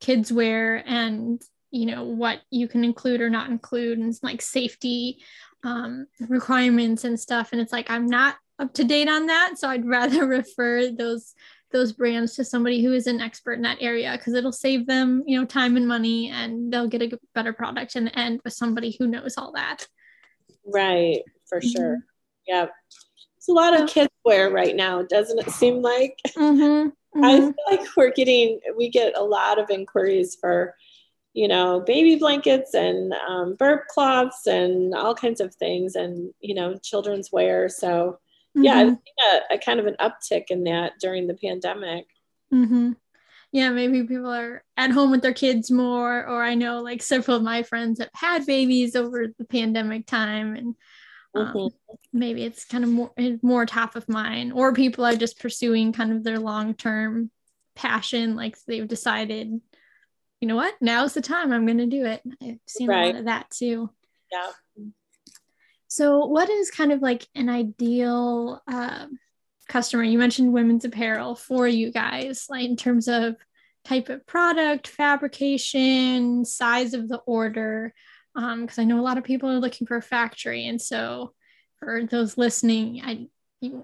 [0.00, 1.42] kids wear and
[1.72, 5.18] you know what you can include or not include and like safety
[5.64, 7.48] um, requirements and stuff.
[7.50, 9.54] And it's like I'm not up to date on that.
[9.58, 11.34] So I'd rather refer those
[11.72, 15.24] those brands to somebody who is an expert in that area because it'll save them,
[15.26, 18.52] you know, time and money and they'll get a better product in the end with
[18.52, 19.88] somebody who knows all that.
[20.64, 21.68] Right, for mm-hmm.
[21.68, 21.98] sure.
[22.46, 22.66] Yeah.
[23.36, 26.18] It's a lot of kids wear right now, doesn't it seem like?
[26.28, 26.90] Mm-hmm.
[27.16, 27.24] Mm-hmm.
[27.24, 30.74] I feel like we're getting, we get a lot of inquiries for,
[31.32, 36.54] you know, baby blankets and um, burp cloths and all kinds of things and, you
[36.54, 37.70] know, children's wear.
[37.70, 38.18] So
[38.56, 38.64] Mm-hmm.
[38.64, 42.06] Yeah, I've seen a, a, kind of an uptick in that during the pandemic.
[42.52, 42.92] Mm-hmm.
[43.52, 47.36] Yeah, maybe people are at home with their kids more, or I know like several
[47.36, 50.74] of my friends have had babies over the pandemic time, and
[51.36, 51.94] um, mm-hmm.
[52.12, 53.12] maybe it's kind of more
[53.42, 57.30] more top of mind, or people are just pursuing kind of their long term
[57.76, 59.60] passion, like they've decided,
[60.40, 62.22] you know what, now's the time I'm going to do it.
[62.42, 63.04] I've seen right.
[63.04, 63.90] a lot of that too.
[64.32, 64.50] Yeah.
[65.88, 69.06] So, what is kind of like an ideal uh,
[69.68, 70.02] customer?
[70.02, 73.36] You mentioned women's apparel for you guys, like in terms of
[73.84, 77.94] type of product, fabrication, size of the order.
[78.36, 81.32] Because um, I know a lot of people are looking for a factory, and so
[81.78, 83.28] for those listening, I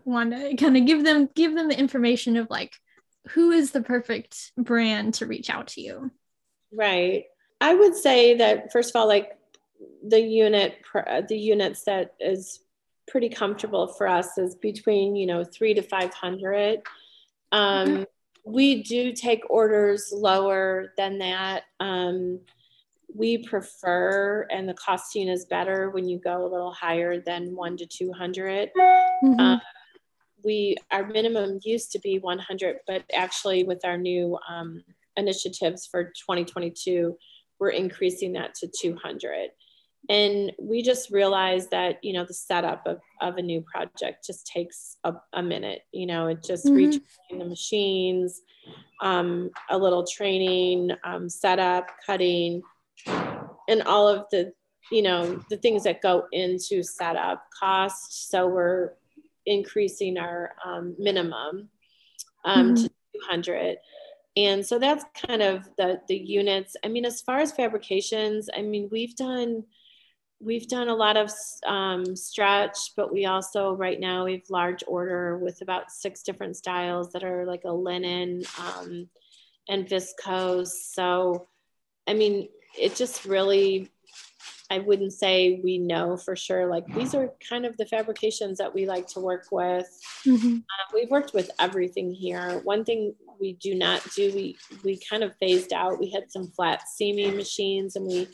[0.04, 2.74] want to kind of give them give them the information of like
[3.30, 6.10] who is the perfect brand to reach out to you.
[6.72, 7.24] Right.
[7.60, 9.38] I would say that first of all, like
[10.06, 10.76] the unit
[11.28, 12.60] the units that is
[13.08, 16.82] pretty comfortable for us is between you know three to 500
[17.50, 18.02] um, mm-hmm.
[18.44, 22.40] we do take orders lower than that um,
[23.14, 27.76] we prefer and the costing is better when you go a little higher than one
[27.76, 29.40] to 200 mm-hmm.
[29.40, 29.60] um,
[30.44, 34.82] we our minimum used to be 100 but actually with our new um,
[35.16, 37.16] initiatives for 2022
[37.58, 39.50] we're increasing that to 200
[40.08, 44.46] and we just realized that you know the setup of, of a new project just
[44.46, 46.76] takes a, a minute you know it just mm-hmm.
[46.76, 48.40] retraining the machines
[49.00, 52.62] um, a little training um, setup cutting
[53.68, 54.52] and all of the
[54.90, 58.92] you know the things that go into setup cost so we're
[59.46, 61.68] increasing our um, minimum
[62.44, 62.84] um, mm-hmm.
[62.84, 62.90] to
[63.28, 63.76] 200
[64.36, 68.62] and so that's kind of the the units i mean as far as fabrications i
[68.62, 69.64] mean we've done
[70.42, 71.30] we've done a lot of
[71.66, 76.56] um, stretch, but we also right now we have large order with about six different
[76.56, 79.08] styles that are like a linen um,
[79.68, 80.68] and viscose.
[80.68, 81.48] So,
[82.08, 82.48] I mean,
[82.78, 83.90] it just really,
[84.70, 86.66] I wouldn't say we know for sure.
[86.66, 89.86] Like these are kind of the fabrications that we like to work with.
[90.26, 90.56] Mm-hmm.
[90.56, 92.60] Uh, we've worked with everything here.
[92.64, 96.00] One thing we do not do, we we kind of phased out.
[96.00, 98.28] We had some flat seaming machines, and we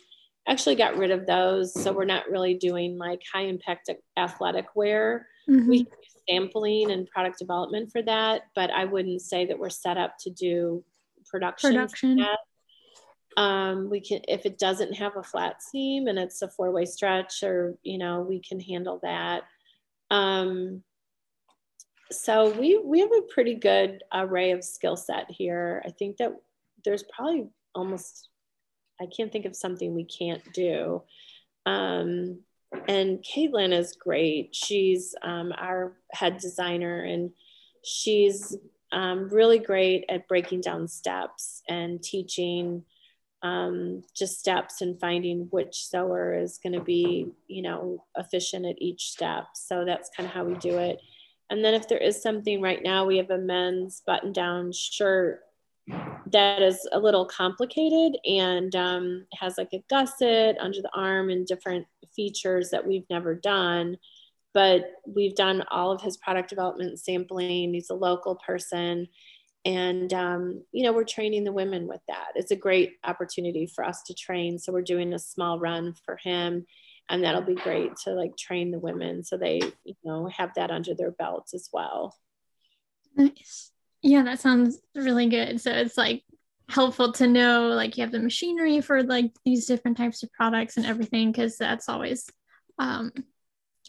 [0.47, 1.75] actually got rid of those.
[1.75, 5.27] So we're not really doing like high impact athletic wear.
[5.49, 5.69] Mm-hmm.
[5.69, 5.87] We
[6.29, 10.31] sampling and product development for that, but I wouldn't say that we're set up to
[10.31, 10.85] do
[11.29, 11.73] production.
[11.73, 12.19] Production.
[13.39, 16.85] Um, we can if it doesn't have a flat seam and it's a four way
[16.85, 19.45] stretch, or you know, we can handle that.
[20.11, 20.83] Um,
[22.11, 25.81] so we we have a pretty good array of skill set here.
[25.87, 26.33] I think that
[26.85, 28.29] there's probably almost
[29.01, 31.05] I can't think of something we can't do.
[31.65, 32.41] Um,
[32.89, 34.53] and Caitlin is great.
[34.53, 37.31] She's um, our head designer, and
[37.85, 38.57] she's
[38.91, 42.83] um, really great at breaking down steps and teaching
[43.43, 48.81] um, just steps and finding which sewer is going to be, you know, efficient at
[48.81, 49.47] each step.
[49.55, 51.01] So that's kind of how we do it.
[51.51, 55.41] And then if there is something right now, we have a men's button down shirt
[56.33, 61.47] that is a little complicated and um, has like a gusset under the arm and
[61.47, 63.97] different features that we've never done.
[64.53, 67.73] But we've done all of his product development sampling.
[67.73, 69.07] He's a local person.
[69.65, 72.29] And, um, you know, we're training the women with that.
[72.37, 74.59] It's a great opportunity for us to train.
[74.59, 76.65] So we're doing a small run for him.
[77.11, 80.71] And that'll be great to like train the women so they, you know, have that
[80.71, 82.15] under their belts as well.
[83.17, 83.73] Nice.
[84.03, 85.61] Yeah, that sounds really good.
[85.61, 86.23] So it's like
[86.69, 90.77] helpful to know like you have the machinery for like these different types of products
[90.77, 92.29] and everything because that's always
[92.79, 93.11] um,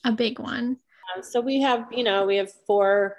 [0.05, 0.77] a big one.
[1.15, 3.17] Um, so we have, you know, we have four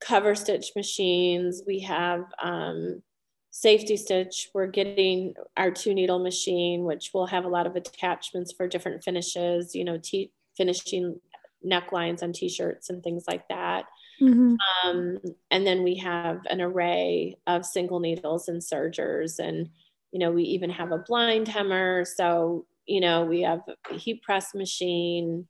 [0.00, 1.62] cover stitch machines.
[1.66, 3.02] We have um,
[3.50, 4.48] safety stitch.
[4.54, 9.04] We're getting our two needle machine, which will have a lot of attachments for different
[9.04, 11.20] finishes, you know, t- finishing
[11.64, 13.84] necklines on t-shirts and things like that.
[14.20, 14.54] Mm-hmm.
[14.84, 15.18] Um,
[15.50, 19.38] and then we have an array of single needles and sergers.
[19.38, 19.68] And,
[20.12, 22.04] you know, we even have a blind hemmer.
[22.06, 25.46] So, you know, we have a heat press machine,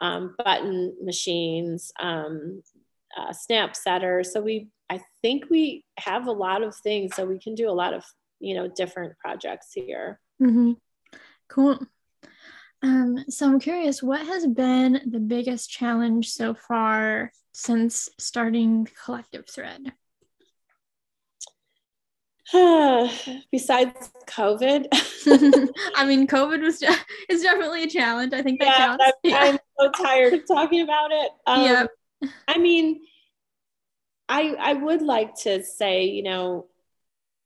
[0.00, 2.62] um, button machines, um,
[3.16, 4.24] uh, snap setter.
[4.24, 7.14] So we, I think we have a lot of things.
[7.14, 8.04] So we can do a lot of,
[8.40, 10.20] you know, different projects here.
[10.40, 10.72] Mm-hmm.
[11.48, 11.78] Cool.
[12.82, 19.48] Um, so I'm curious, what has been the biggest challenge so far since starting Collective
[19.48, 19.92] Thread?
[22.52, 24.86] Besides COVID,
[25.94, 26.82] I mean, COVID was
[27.28, 28.32] is definitely a challenge.
[28.32, 29.04] I think that yeah, counts.
[29.06, 29.38] I'm, yeah.
[29.38, 31.30] I'm so tired of talking about it.
[31.46, 31.86] Um, yeah.
[32.48, 33.02] I mean,
[34.28, 36.66] I I would like to say, you know,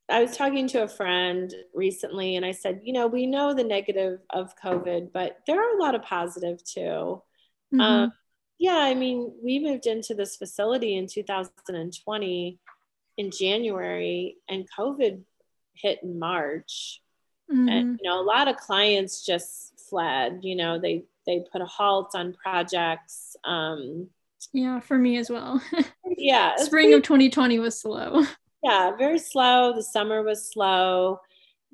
[0.09, 3.65] I was talking to a friend recently and I said, you know, we know the
[3.65, 7.23] negative of COVID, but there are a lot of positive too.
[7.75, 7.81] Mm-hmm.
[7.81, 8.13] Um,
[8.59, 12.59] yeah, I mean, we moved into this facility in 2020
[13.19, 15.23] in January and COVID
[15.75, 17.03] hit in March.
[17.51, 17.69] Mm-hmm.
[17.69, 21.67] And, you know, a lot of clients just fled, you know, they, they put a
[21.67, 23.37] halt on projects.
[23.45, 24.09] Um,
[24.53, 25.63] yeah, for me as well.
[26.17, 26.57] yeah.
[26.57, 28.25] Spring of 2020 was slow
[28.67, 29.73] yeah, very slow.
[29.73, 31.21] The summer was slow.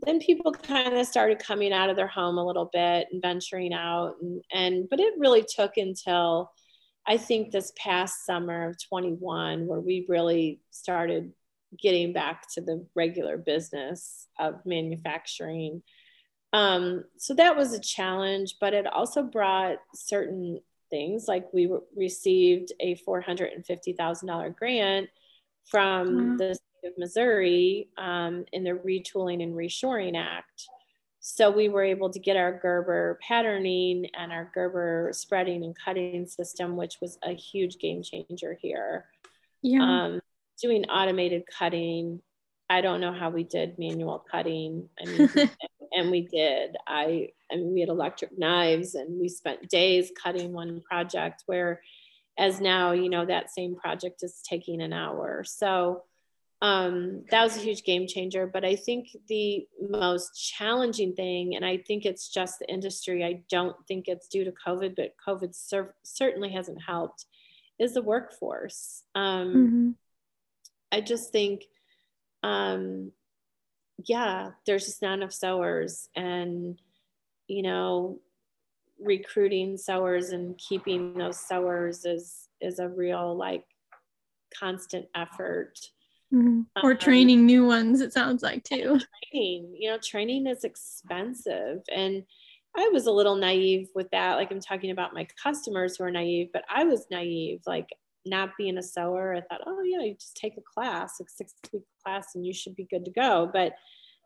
[0.04, 3.72] Then people kind of started coming out of their home a little bit and venturing
[3.72, 4.14] out.
[4.20, 6.50] And, and but it really took until
[7.06, 11.32] I think this past summer of 21 where we really started
[11.80, 15.82] getting back to the regular business of manufacturing.
[16.52, 20.60] Um, so that was a challenge, but it also brought certain
[20.92, 25.08] things like we received a $450,000 grant
[25.64, 26.36] from mm-hmm.
[26.36, 30.68] the state of Missouri um, in the Retooling and Reshoring Act.
[31.24, 36.26] So we were able to get our Gerber patterning and our Gerber spreading and cutting
[36.26, 39.06] system, which was a huge game changer here.
[39.62, 39.82] Yeah.
[39.82, 40.20] Um,
[40.60, 42.20] doing automated cutting.
[42.72, 44.88] I don't know how we did manual cutting.
[44.98, 45.30] I mean,
[45.92, 46.74] and we did.
[46.86, 51.82] I, I mean, we had electric knives and we spent days cutting one project where
[52.38, 55.44] as now, you know, that same project is taking an hour.
[55.44, 56.04] So
[56.62, 58.46] um, that was a huge game changer.
[58.46, 63.42] But I think the most challenging thing, and I think it's just the industry, I
[63.50, 67.26] don't think it's due to COVID, but COVID cer- certainly hasn't helped,
[67.78, 69.02] is the workforce.
[69.14, 69.90] Um, mm-hmm.
[70.90, 71.64] I just think,
[72.42, 73.12] um,
[74.04, 76.80] yeah, there's just not enough sewers, and
[77.48, 78.20] you know,
[79.00, 83.64] recruiting sewers and keeping those sewers is is a real like
[84.58, 85.78] constant effort
[86.32, 86.62] Mm-hmm.
[86.82, 88.98] Or um, training new ones, it sounds like too.
[89.30, 91.80] Training, you know, training is expensive.
[91.94, 92.22] And
[92.76, 94.36] I was a little naive with that.
[94.36, 97.88] Like I'm talking about my customers who are naive, but I was naive, like
[98.24, 99.34] not being a sewer.
[99.34, 102.54] I thought, oh yeah, you just take a class, a six week class, and you
[102.54, 103.50] should be good to go.
[103.52, 103.72] But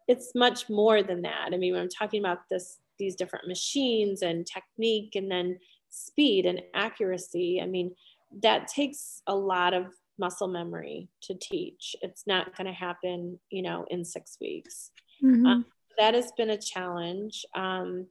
[0.08, 1.50] it's much more than that.
[1.52, 5.58] I mean, when I'm talking about this these different machines and technique and then
[5.90, 7.60] speed and accuracy.
[7.62, 7.94] I mean,
[8.42, 9.86] that takes a lot of
[10.18, 11.94] muscle memory to teach.
[12.02, 14.90] It's not going to happen, you know, in six weeks.
[15.24, 15.46] Mm-hmm.
[15.46, 15.66] Um,
[15.98, 17.44] that has been a challenge.
[17.54, 18.06] Um,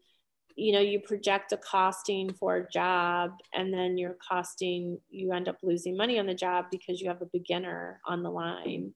[0.55, 5.49] you know, you project a costing for a job and then your costing, you end
[5.49, 8.93] up losing money on the job because you have a beginner on the line.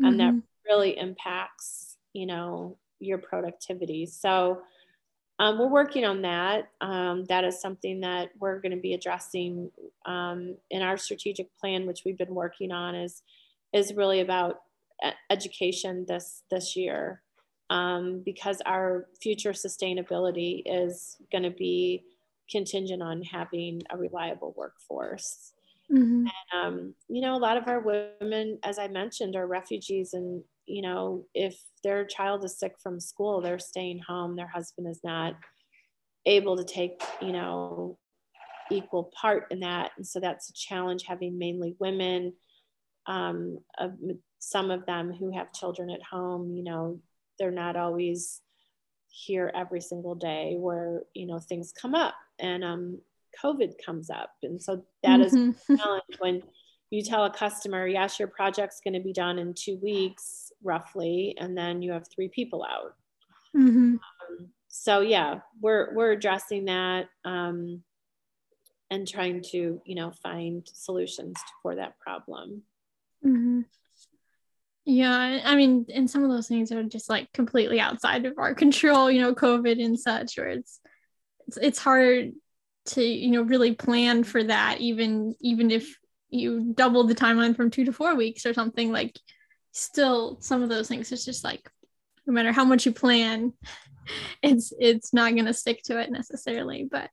[0.00, 0.04] Mm-hmm.
[0.04, 0.68] And that mm-hmm.
[0.68, 4.06] really impacts, you know, your productivity.
[4.06, 4.62] So,
[5.40, 6.68] um, we're working on that.
[6.82, 9.70] Um, that is something that we're going to be addressing
[10.04, 12.94] um, in our strategic plan, which we've been working on.
[12.94, 13.22] is
[13.72, 14.60] is really about
[15.30, 17.22] education this this year,
[17.70, 22.04] um, because our future sustainability is going to be
[22.50, 25.52] contingent on having a reliable workforce.
[25.90, 26.26] Mm-hmm.
[26.26, 30.42] And um, you know, a lot of our women, as I mentioned, are refugees and
[30.66, 35.00] you know, if their child is sick from school, they're staying home, their husband is
[35.02, 35.34] not
[36.26, 37.98] able to take, you know,
[38.70, 39.90] equal part in that.
[39.96, 42.34] And so that's a challenge having mainly women,
[43.06, 43.94] um, of
[44.38, 47.00] some of them who have children at home, you know,
[47.40, 48.40] they're not always
[49.08, 52.98] here every single day where, you know, things come up and um,
[53.42, 54.34] COVID comes up.
[54.44, 55.50] And so that mm-hmm.
[55.50, 56.42] is a challenge when
[56.90, 61.36] you tell a customer, yes, your project's going to be done in two weeks roughly,
[61.38, 62.94] and then you have three people out.
[63.56, 63.94] Mm-hmm.
[63.94, 67.82] Um, so yeah, we're we're addressing that um,
[68.90, 72.62] and trying to you know find solutions for that problem.
[73.24, 73.60] Mm-hmm.
[74.84, 78.54] Yeah, I mean, and some of those things are just like completely outside of our
[78.64, 79.10] control.
[79.10, 80.80] You know, COVID and such, where it's
[81.46, 82.32] it's, it's hard
[82.86, 85.96] to you know really plan for that even even if
[86.30, 89.18] you double the timeline from two to four weeks or something like
[89.72, 91.68] still some of those things it's just like
[92.26, 93.52] no matter how much you plan
[94.42, 97.10] it's it's not going to stick to it necessarily but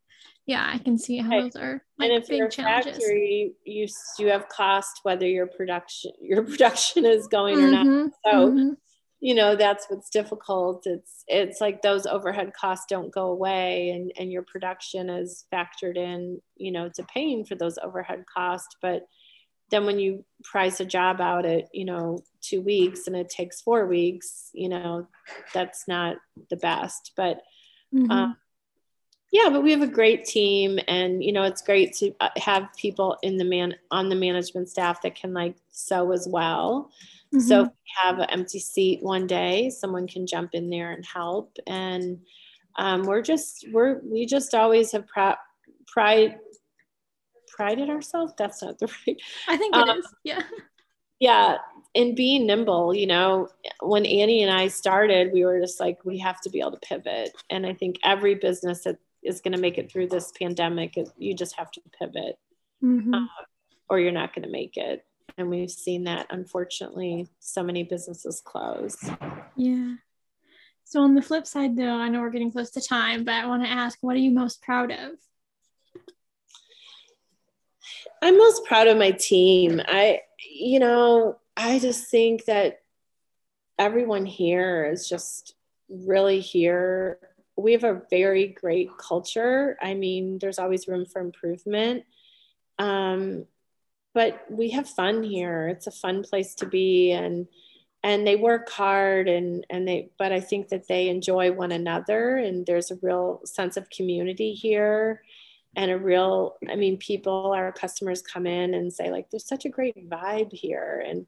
[0.47, 1.43] yeah i can see how right.
[1.43, 2.93] those are like, and if big you're a challenges.
[2.93, 3.87] factory you
[4.17, 7.65] you have cost whether your production your production is going mm-hmm.
[7.65, 8.07] or not mm-hmm.
[8.25, 8.73] so mm-hmm
[9.19, 14.11] you know that's what's difficult it's it's like those overhead costs don't go away and
[14.17, 19.07] and your production is factored in you know to paying for those overhead costs but
[19.69, 23.61] then when you price a job out at you know two weeks and it takes
[23.61, 25.07] four weeks you know
[25.53, 26.17] that's not
[26.49, 27.41] the best but
[27.93, 28.11] mm-hmm.
[28.11, 28.37] um,
[29.43, 32.67] yeah but we have a great team and you know it's great to uh, have
[32.77, 36.89] people in the man on the management staff that can like sew as well
[37.33, 37.45] Mm-hmm.
[37.45, 41.05] So if we have an empty seat one day, someone can jump in there and
[41.05, 41.57] help.
[41.67, 42.21] And
[42.77, 45.35] um, we're just we're we just always have pride
[45.87, 46.37] pride
[47.47, 48.33] prided ourselves.
[48.37, 49.21] That's not the right.
[49.47, 50.05] I think it um, is.
[50.23, 50.41] Yeah.
[51.19, 51.57] Yeah,
[51.95, 53.49] in being nimble, you know,
[53.81, 56.77] when Annie and I started, we were just like, we have to be able to
[56.77, 57.31] pivot.
[57.49, 61.33] And I think every business that is going to make it through this pandemic, you
[61.33, 62.37] just have to pivot,
[62.83, 63.13] mm-hmm.
[63.13, 63.27] uh,
[63.89, 65.05] or you're not going to make it.
[65.37, 68.97] And we've seen that unfortunately so many businesses close.
[69.55, 69.95] Yeah.
[70.83, 73.45] So on the flip side though i know we're getting close to time but i
[73.45, 75.11] want to ask what are you most proud of?
[78.21, 79.81] I'm most proud of my team.
[79.85, 80.21] I
[80.59, 82.79] you know i just think that
[83.79, 85.55] everyone here is just
[85.89, 87.19] really here
[87.57, 92.03] we have a very great culture i mean there's always room for improvement
[92.79, 93.45] um,
[94.13, 95.67] but we have fun here.
[95.67, 97.47] It's a fun place to be and
[98.03, 102.37] and they work hard and and they but I think that they enjoy one another
[102.37, 105.21] and there's a real sense of community here
[105.75, 109.65] and a real I mean people our customers come in and say like there's such
[109.65, 111.27] a great vibe here and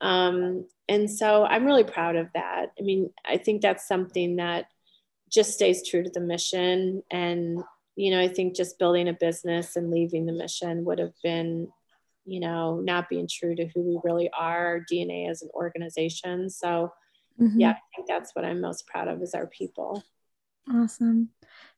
[0.00, 2.72] um and so I'm really proud of that.
[2.78, 4.66] I mean, I think that's something that
[5.34, 7.62] just stays true to the mission and
[7.96, 11.68] you know, I think just building a business and leaving the mission would have been
[12.24, 16.48] you know, not being true to who we really are, our DNA as an organization.
[16.48, 16.92] So,
[17.40, 17.60] mm-hmm.
[17.60, 20.02] yeah, I think that's what I'm most proud of is our people.
[20.72, 21.28] Awesome.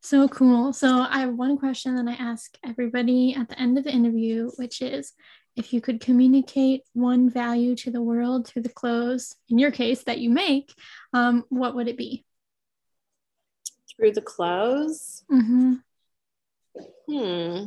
[0.00, 0.72] So cool.
[0.72, 4.50] So, I have one question that I ask everybody at the end of the interview,
[4.56, 5.12] which is
[5.56, 10.04] if you could communicate one value to the world through the clothes, in your case,
[10.04, 10.72] that you make,
[11.12, 12.24] um, what would it be?
[13.98, 15.24] Through the clothes?
[15.30, 15.74] Mm-hmm.
[17.08, 17.64] Hmm.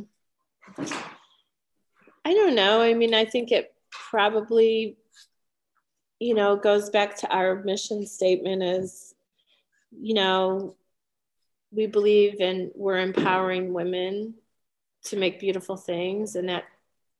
[2.24, 2.80] I don't know.
[2.80, 4.96] I mean, I think it probably,
[6.18, 9.14] you know, goes back to our mission statement is,
[9.90, 10.76] you know,
[11.72, 14.34] we believe in we're empowering women
[15.04, 16.64] to make beautiful things and that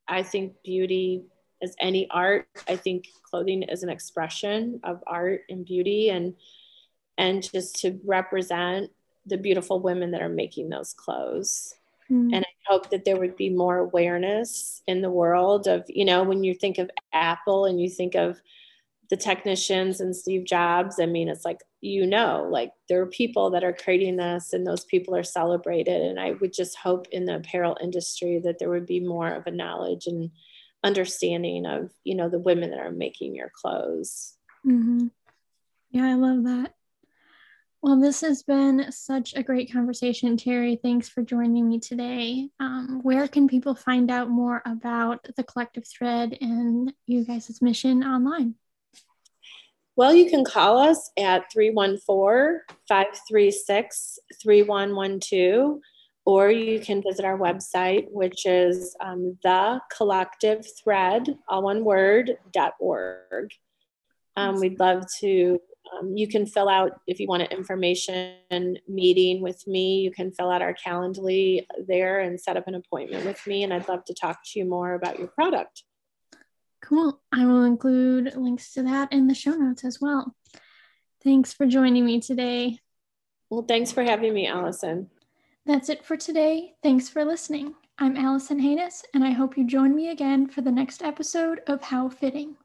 [0.06, 1.24] I think beauty
[1.62, 6.34] as any art, I think clothing is an expression of art and beauty and
[7.18, 8.90] and just to represent
[9.26, 11.74] the beautiful women that are making those clothes.
[12.10, 12.34] Mm.
[12.34, 16.22] And I hope that there would be more awareness in the world of, you know,
[16.22, 18.40] when you think of Apple and you think of
[19.10, 23.50] the technicians and Steve Jobs, I mean, it's like, you know, like there are people
[23.50, 26.00] that are creating this and those people are celebrated.
[26.00, 29.46] And I would just hope in the apparel industry that there would be more of
[29.46, 30.30] a knowledge and
[30.84, 34.36] understanding of, you know, the women that are making your clothes.
[34.64, 35.08] Mm-hmm.
[35.90, 36.74] Yeah, I love that.
[37.82, 40.78] Well, this has been such a great conversation, Terri.
[40.82, 42.50] Thanks for joining me today.
[42.60, 48.04] Um, where can people find out more about the collective thread and you guys' mission
[48.04, 48.56] online?
[49.96, 55.80] Well, you can call us at 314 536 3112,
[56.26, 62.36] or you can visit our website, which is um, the collective thread, all one word,
[62.52, 63.52] dot org.
[64.36, 65.60] Um, we'd love to
[65.98, 70.30] um, you can fill out if you want an information meeting with me you can
[70.32, 74.04] fill out our calendly there and set up an appointment with me and i'd love
[74.04, 75.84] to talk to you more about your product.
[76.82, 77.20] Cool.
[77.30, 80.34] I will include links to that in the show notes as well.
[81.22, 82.78] Thanks for joining me today.
[83.50, 85.10] Well thanks for having me allison.
[85.66, 86.74] That's it for today.
[86.82, 87.74] Thanks for listening.
[87.98, 91.82] I'm allison haynes and i hope you join me again for the next episode of
[91.82, 92.56] how fitting